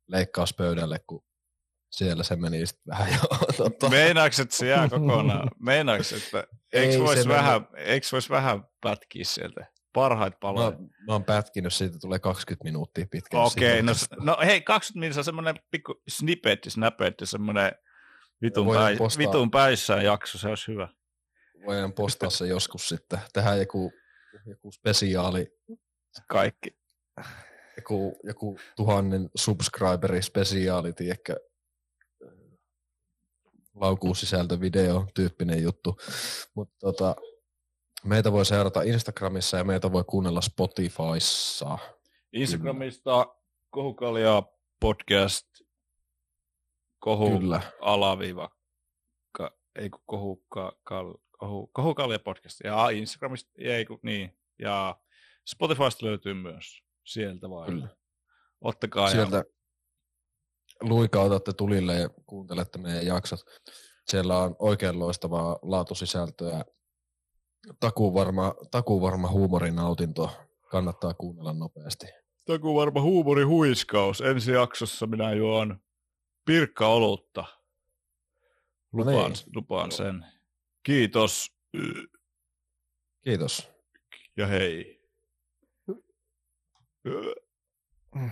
[0.08, 1.24] leikkauspöydälle, kun
[1.92, 3.20] siellä se meni sitten vähän jo.
[3.58, 5.52] Tota, Meinaatko, että se jää kokonaan?
[5.60, 7.68] Meinaatko, että eikö Ei voisi vähän,
[8.12, 9.66] vois vähän pätkiä sieltä?
[9.94, 10.72] Parhaita Mä, paloja.
[11.08, 13.38] mä oon pätkinyt, siitä tulee 20 minuuttia pitkä.
[13.40, 17.72] Okei, no, s- no hei, 20 minuuttia on semmoinen pikku snippet, snapet, semmoinen
[18.42, 20.88] vitun, päi, postaa- vitun päissään jakso, se olisi hyvä.
[21.66, 23.20] Voidaan postaa se joskus sitten.
[23.34, 23.92] Tehdään joku,
[24.46, 25.48] joku spesiaali,
[26.28, 26.78] Kaikki.
[27.78, 31.36] joku, joku tuhannen subscriberi spesiaali, tiedätkö,
[33.80, 35.98] laukuusisältövideo tyyppinen juttu.
[36.56, 37.16] Mutta tota,
[38.04, 41.78] meitä voi seurata Instagramissa ja meitä voi kuunnella Spotifyssa.
[42.34, 43.36] Instagramista
[43.70, 44.44] kohukalia
[44.80, 45.48] podcast,
[47.00, 47.62] kohu Kyllä.
[47.82, 48.50] alaviiva,
[49.32, 55.00] ka, ei kun kohuka, kal, kohu, kohukalia podcast, ja Instagramista, ei kun niin, ja
[55.48, 57.66] Spotifysta löytyy myös, sieltä vaan.
[57.66, 57.88] Kyllä.
[58.62, 59.44] Ottakaa Sieltä
[60.82, 63.40] luikautatte tulille ja kuuntelette meidän jaksot.
[64.08, 66.66] Siellä on oikein loistavaa laatusisältöä.
[67.80, 70.32] Takuvarma, takuvarma huumorinautinto.
[70.72, 72.06] Kannattaa kuunnella nopeasti.
[72.48, 74.22] Joku varma huumori huiskaus.
[74.22, 75.80] Ensi jaksossa minä juon
[76.46, 77.46] pirkka olutta.
[78.94, 79.36] Lupaan, No niin.
[79.56, 80.26] lupaan sen.
[80.84, 81.52] Kiitos
[83.24, 83.70] Kiitos.
[84.38, 85.02] ja hei.
[88.16, 88.32] Mm.